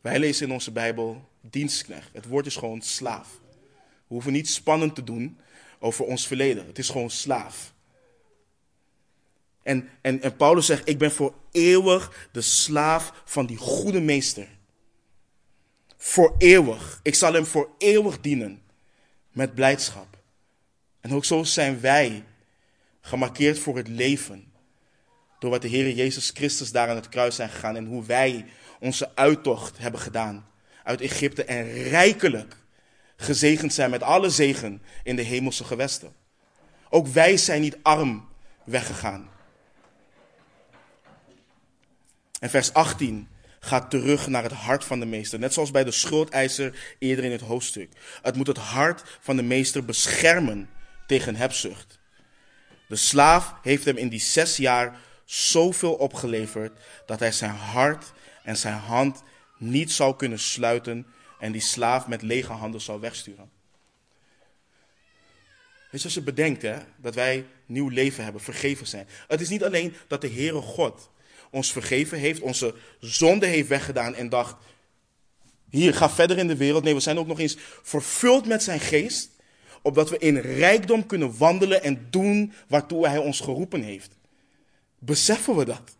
[0.02, 2.10] Wij lezen in onze Bijbel dienstknecht.
[2.14, 3.39] Het woord is gewoon slaaf.
[3.80, 5.38] We hoeven niet spannend te doen
[5.80, 6.66] over ons verleden.
[6.66, 7.74] Het is gewoon slaaf.
[9.64, 14.48] En, en, en Paulus zegt, ik ben voor eeuwig de slaaf van die goede meester.
[16.04, 16.99] Voor eeuwig.
[17.04, 18.62] Ik zal hem voor eeuwig dienen.
[19.32, 20.18] Met blijdschap.
[21.02, 22.24] En ook zo zijn wij
[23.02, 24.52] gemarkeerd voor het leven.
[25.39, 27.76] Door wat de Heer Jezus Christus daar aan het kruis zijn gegaan.
[27.76, 28.45] En hoe wij
[28.80, 30.47] onze uittocht hebben gedaan
[30.84, 32.56] uit Egypte en rijkelijk
[33.16, 36.14] gezegend zijn met alle zegen in de hemelse gewesten.
[36.89, 38.30] Ook wij zijn niet arm
[38.64, 39.30] weggegaan.
[42.39, 43.28] En vers 18
[43.64, 45.39] gaat terug naar het hart van de meester.
[45.39, 47.89] Net zoals bij de schuldeiser eerder in het hoofdstuk.
[48.22, 50.70] Het moet het hart van de meester beschermen
[51.07, 51.99] tegen hebzucht.
[52.88, 58.12] De slaaf heeft hem in die zes jaar zoveel opgeleverd dat hij zijn hart
[58.43, 59.24] en zijn hand
[59.57, 61.05] niet zou kunnen sluiten
[61.39, 63.49] en die slaaf met lege handen zou wegsturen.
[65.91, 69.07] Je, als je bedenkt hè, dat wij nieuw leven hebben, vergeven zijn.
[69.28, 71.09] Het is niet alleen dat de Heere God
[71.52, 74.56] ons vergeven heeft, onze zonde heeft weggedaan en dacht,
[75.70, 76.84] hier, ga verder in de wereld.
[76.84, 79.30] Nee, we zijn ook nog eens vervuld met zijn geest,
[79.82, 84.12] opdat we in rijkdom kunnen wandelen en doen waartoe hij ons geroepen heeft.
[84.99, 85.95] Beseffen we dat?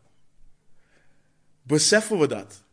[1.62, 2.64] Beseffen we dat?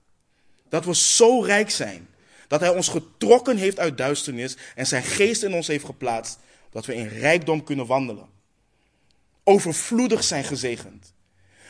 [0.68, 2.09] Dat we zo rijk zijn.
[2.49, 6.39] Dat hij ons getrokken heeft uit duisternis en zijn geest in ons heeft geplaatst.
[6.70, 8.29] Dat we in rijkdom kunnen wandelen.
[9.45, 11.12] Overvloedig zijn gezegend.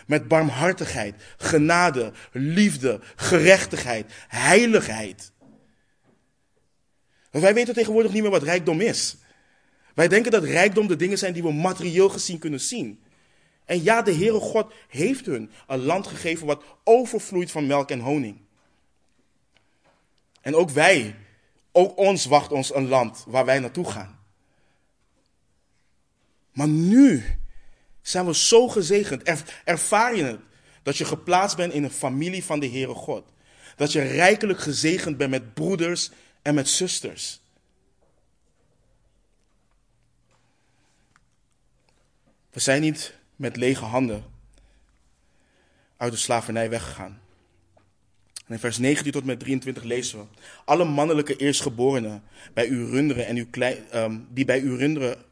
[0.09, 5.33] Met barmhartigheid, genade, liefde, gerechtigheid, heiligheid.
[7.31, 9.17] wij weten tegenwoordig niet meer wat rijkdom is.
[9.95, 13.03] Wij denken dat rijkdom de dingen zijn die we materieel gezien kunnen zien.
[13.65, 18.01] En ja, de Heere God heeft hun een land gegeven wat overvloeit van melk en
[18.01, 18.37] honing.
[20.41, 21.15] En ook wij,
[21.73, 24.19] ook ons wacht ons een land waar wij naartoe gaan.
[26.53, 27.25] Maar nu
[28.09, 29.23] zijn we zo gezegend.
[29.65, 30.41] ervaar je het?
[30.83, 33.25] Dat je geplaatst bent in een familie van de Heere God.
[33.77, 36.11] Dat je rijkelijk gezegend bent met broeders
[36.43, 37.41] en met zusters.
[42.51, 44.25] We zijn niet met lege handen
[45.97, 47.21] uit de slavernij weggegaan.
[48.35, 50.25] En in vers 19 tot met 23 lezen we.
[50.65, 52.23] Alle mannelijke eerstgeborenen
[52.55, 55.28] bij uw runderen en uw klein, um, die bij uw runderen,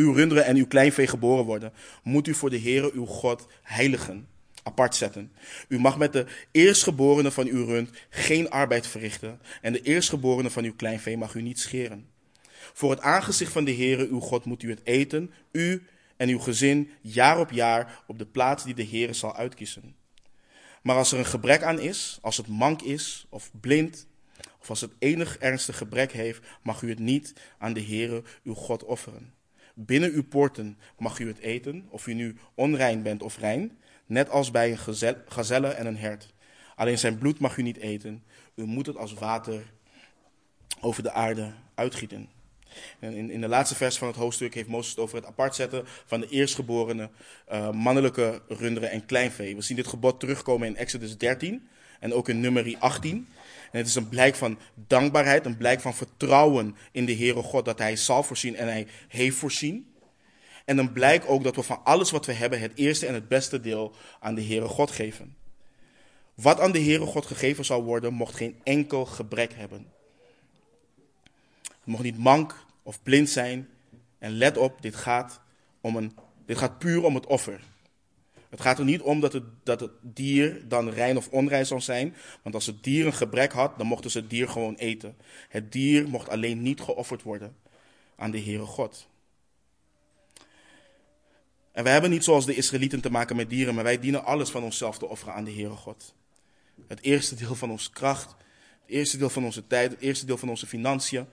[0.00, 1.72] uw runderen en uw kleinvee geboren worden,
[2.02, 4.28] moet u voor de Heere uw God heiligen,
[4.62, 5.32] apart zetten.
[5.68, 10.64] U mag met de eerstgeborenen van uw rund geen arbeid verrichten en de eerstgeborenen van
[10.64, 12.08] uw kleinvee mag u niet scheren.
[12.72, 15.82] Voor het aangezicht van de Heere uw God moet u het eten, u
[16.16, 19.94] en uw gezin jaar op jaar op de plaats die de Heere zal uitkiezen.
[20.82, 24.06] Maar als er een gebrek aan is, als het mank is of blind,
[24.60, 28.54] of als het enig ernstig gebrek heeft, mag u het niet aan de Heere uw
[28.54, 29.39] God offeren.
[29.74, 34.30] Binnen uw poorten mag u het eten, of u nu onrein bent of rein, net
[34.30, 36.34] als bij een gazelle en een hert.
[36.74, 38.24] Alleen zijn bloed mag u niet eten.
[38.54, 39.72] U moet het als water
[40.80, 42.28] over de aarde uitgieten.
[43.00, 45.82] In, in de laatste vers van het hoofdstuk heeft Mozes het over het apart zetten
[46.06, 47.10] van de eerstgeborene
[47.52, 49.56] uh, mannelijke runderen en kleinvee.
[49.56, 51.68] We zien dit gebod terugkomen in Exodus 13
[52.00, 53.28] en ook in nummerie 18.
[53.70, 57.64] En het is een blijk van dankbaarheid, een blijk van vertrouwen in de Heere God
[57.64, 59.94] dat Hij zal voorzien en Hij heeft voorzien.
[60.64, 63.28] En een blijk ook dat we van alles wat we hebben het eerste en het
[63.28, 65.36] beste deel aan de Heere God geven.
[66.34, 69.86] Wat aan de Heere God gegeven zal worden, mocht geen enkel gebrek hebben.
[71.62, 73.68] Het mocht niet mank of blind zijn.
[74.18, 75.40] En let op, dit gaat,
[75.80, 76.16] om een,
[76.46, 77.60] dit gaat puur om het offer.
[78.50, 81.80] Het gaat er niet om dat het, dat het dier dan rein of onrein zal
[81.80, 82.14] zijn.
[82.42, 85.16] Want als het dier een gebrek had, dan mochten ze het dier gewoon eten.
[85.48, 87.56] Het dier mocht alleen niet geofferd worden
[88.16, 89.08] aan de Heere God.
[91.72, 94.50] En wij hebben niet zoals de Israëlieten te maken met dieren, maar wij dienen alles
[94.50, 96.14] van onszelf te offeren aan de Heere God.
[96.86, 98.30] Het eerste deel van onze kracht,
[98.80, 101.26] het eerste deel van onze tijd, het eerste deel van onze financiën.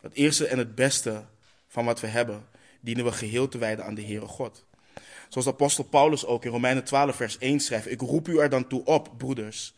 [0.00, 1.24] Het eerste en het beste
[1.68, 2.46] van wat we hebben,
[2.80, 4.66] dienen we geheel te wijden aan de Heere God.
[5.28, 8.66] Zoals apostel Paulus ook in Romeinen 12, vers 1 schrijft: Ik roep u er dan
[8.66, 9.74] toe op, broeders,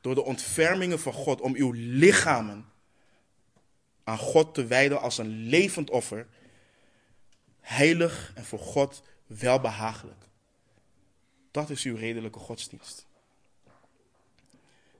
[0.00, 2.70] door de ontfermingen van God, om uw lichamen
[4.04, 6.26] aan God te wijden als een levend offer,
[7.60, 10.24] heilig en voor God welbehagelijk.
[11.50, 13.06] Dat is uw redelijke godsdienst.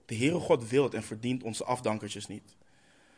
[0.05, 2.55] De Heere God wilt en verdient onze afdankertjes niet.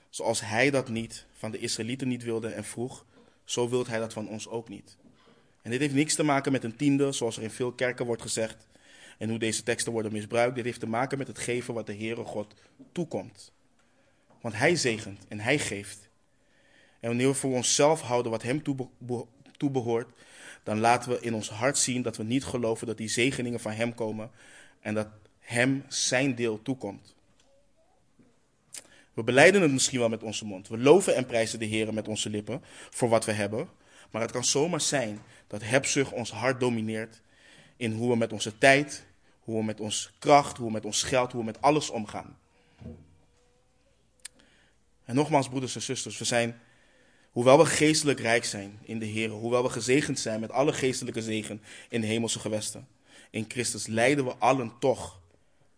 [0.09, 3.05] Zoals hij dat niet van de Israëlieten niet wilde en vroeg,
[3.43, 4.97] zo wilt hij dat van ons ook niet.
[5.65, 8.21] En dit heeft niks te maken met een tiende, zoals er in veel kerken wordt
[8.21, 8.67] gezegd,
[9.17, 10.55] en hoe deze teksten worden misbruikt.
[10.55, 12.53] Dit heeft te maken met het geven wat de Heere God
[12.91, 13.51] toekomt.
[14.41, 16.09] Want hij zegent en hij geeft.
[16.99, 18.63] En wanneer we voor onszelf houden wat hem
[19.57, 20.09] toebehoort,
[20.63, 23.71] dan laten we in ons hart zien dat we niet geloven dat die zegeningen van
[23.71, 24.31] hem komen
[24.79, 25.07] en dat
[25.39, 27.15] hem zijn deel toekomt.
[29.13, 30.67] We beleiden het misschien wel met onze mond.
[30.67, 33.69] We loven en prijzen de Heer met onze lippen voor wat we hebben.
[34.11, 37.21] Maar het kan zomaar zijn dat hebzucht ons hart domineert
[37.77, 39.05] in hoe we met onze tijd,
[39.39, 42.37] hoe we met onze kracht, hoe we met ons geld, hoe we met alles omgaan.
[45.03, 46.61] En nogmaals, broeders en zusters, we zijn,
[47.31, 51.21] hoewel we geestelijk rijk zijn in de Heer, hoewel we gezegend zijn met alle geestelijke
[51.21, 52.87] zegen in de hemelse gewesten,
[53.29, 55.19] in Christus lijden we allen toch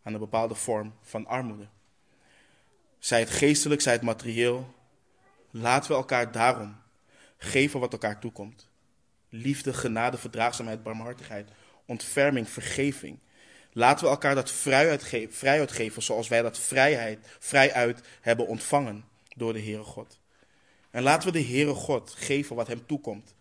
[0.04, 1.68] aan een bepaalde vorm van armoede.
[3.00, 4.74] Zij het geestelijk, zij het materieel.
[5.52, 6.76] Laten we elkaar daarom
[7.38, 8.70] geven wat elkaar toekomt.
[9.30, 11.50] Liefde, genade, verdraagzaamheid, barmhartigheid,
[11.86, 13.20] ontferming, vergeving.
[13.74, 19.06] Laten we elkaar dat vrij uitgeven zoals wij dat vrijheid, vrijuit hebben ontvangen
[19.36, 20.20] door de Heere God.
[20.92, 23.36] En laten we de Heere God geven wat hem toekomt.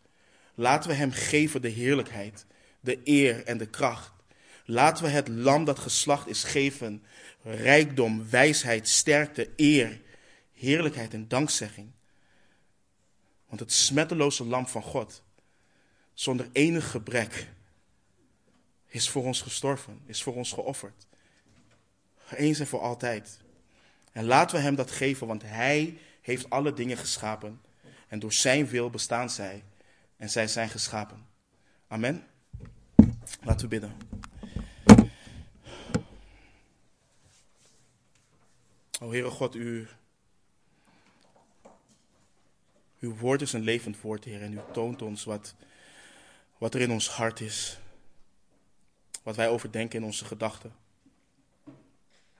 [0.55, 2.47] Laten we hem geven de heerlijkheid,
[2.81, 4.13] de eer en de kracht.
[4.65, 7.05] Laten we het lam dat geslacht is geven
[7.43, 10.01] rijkdom, wijsheid, sterkte, eer,
[10.53, 11.91] heerlijkheid en dankzegging.
[13.49, 15.23] Want het smetteloze lam van God,
[16.17, 17.49] zonder enig gebrek,
[18.87, 21.07] is voor ons gestorven, is voor ons geofferd.
[22.31, 23.41] Eens en voor altijd.
[24.13, 27.61] En laten we hem dat geven, want hij heeft alle dingen geschapen.
[28.09, 29.65] En door zijn wil bestaan zij.
[30.17, 31.27] En zij zijn geschapen.
[31.89, 32.27] Amen.
[33.43, 33.97] Laten we bidden.
[39.01, 39.89] O Heere God, u,
[43.01, 44.43] uw woord is een levend woord, Heer.
[44.43, 45.55] En u toont ons wat,
[46.59, 47.79] wat er in ons hart is.
[49.23, 50.75] Wat wij overdenken in onze gedachten.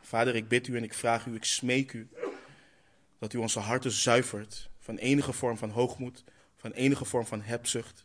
[0.01, 2.09] Vader, ik bid u en ik vraag u, ik smeek u
[3.19, 6.25] dat u onze harten zuivert van enige vorm van hoogmoed,
[6.57, 8.05] van enige vorm van hebzucht.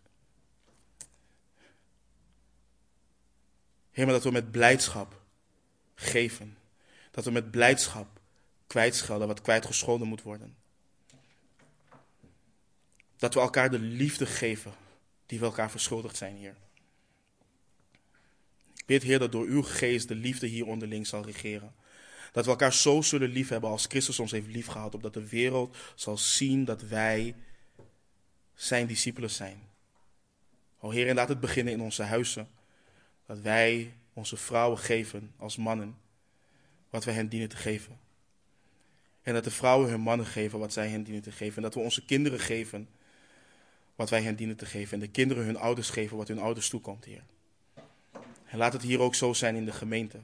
[3.92, 5.22] Heer, dat we met blijdschap
[5.96, 6.58] geven.
[7.12, 8.20] Dat we met blijdschap
[8.68, 10.56] kwijtschelden wat kwijtgescholden moet worden.
[13.18, 14.74] Dat we elkaar de liefde geven
[15.32, 16.56] die we elkaar verschuldigd zijn, Heer.
[18.76, 21.74] Ik bid, Heer, dat door uw geest de liefde hier onderling zal regeren.
[22.32, 26.18] Dat we elkaar zo zullen liefhebben als Christus ons heeft liefgehad, opdat de wereld zal
[26.18, 27.36] zien dat wij
[28.54, 29.62] zijn discipelen zijn.
[30.80, 32.50] O Heer, en laat het beginnen in onze huizen.
[33.26, 35.98] Dat wij onze vrouwen geven als mannen
[36.90, 38.00] wat wij hen dienen te geven.
[39.22, 41.56] En dat de vrouwen hun mannen geven wat zij hen dienen te geven.
[41.56, 42.90] En dat we onze kinderen geven
[44.02, 44.94] wat wij hen dienen te geven.
[44.94, 47.24] En de kinderen hun ouders geven wat hun ouders toekomt, Heer.
[48.46, 50.20] En laat het hier ook zo zijn in de gemeente.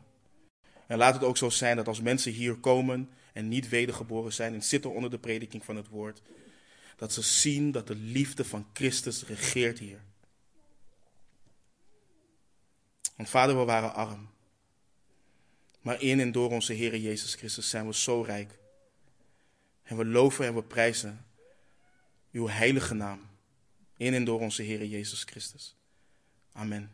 [0.88, 4.54] En laat het ook zo zijn dat als mensen hier komen en niet wedergeboren zijn
[4.54, 6.22] en zitten onder de prediking van het woord,
[6.96, 10.02] dat ze zien dat de liefde van Christus regeert hier.
[13.16, 14.30] Want vader, we waren arm.
[15.82, 18.60] Maar in en door onze Heer Jezus Christus zijn we zo rijk.
[19.84, 21.26] En we loven en we prijzen
[22.32, 23.37] uw heilige naam.
[23.98, 25.76] In en door onze Heer Jezus Christus.
[26.52, 26.92] Amen.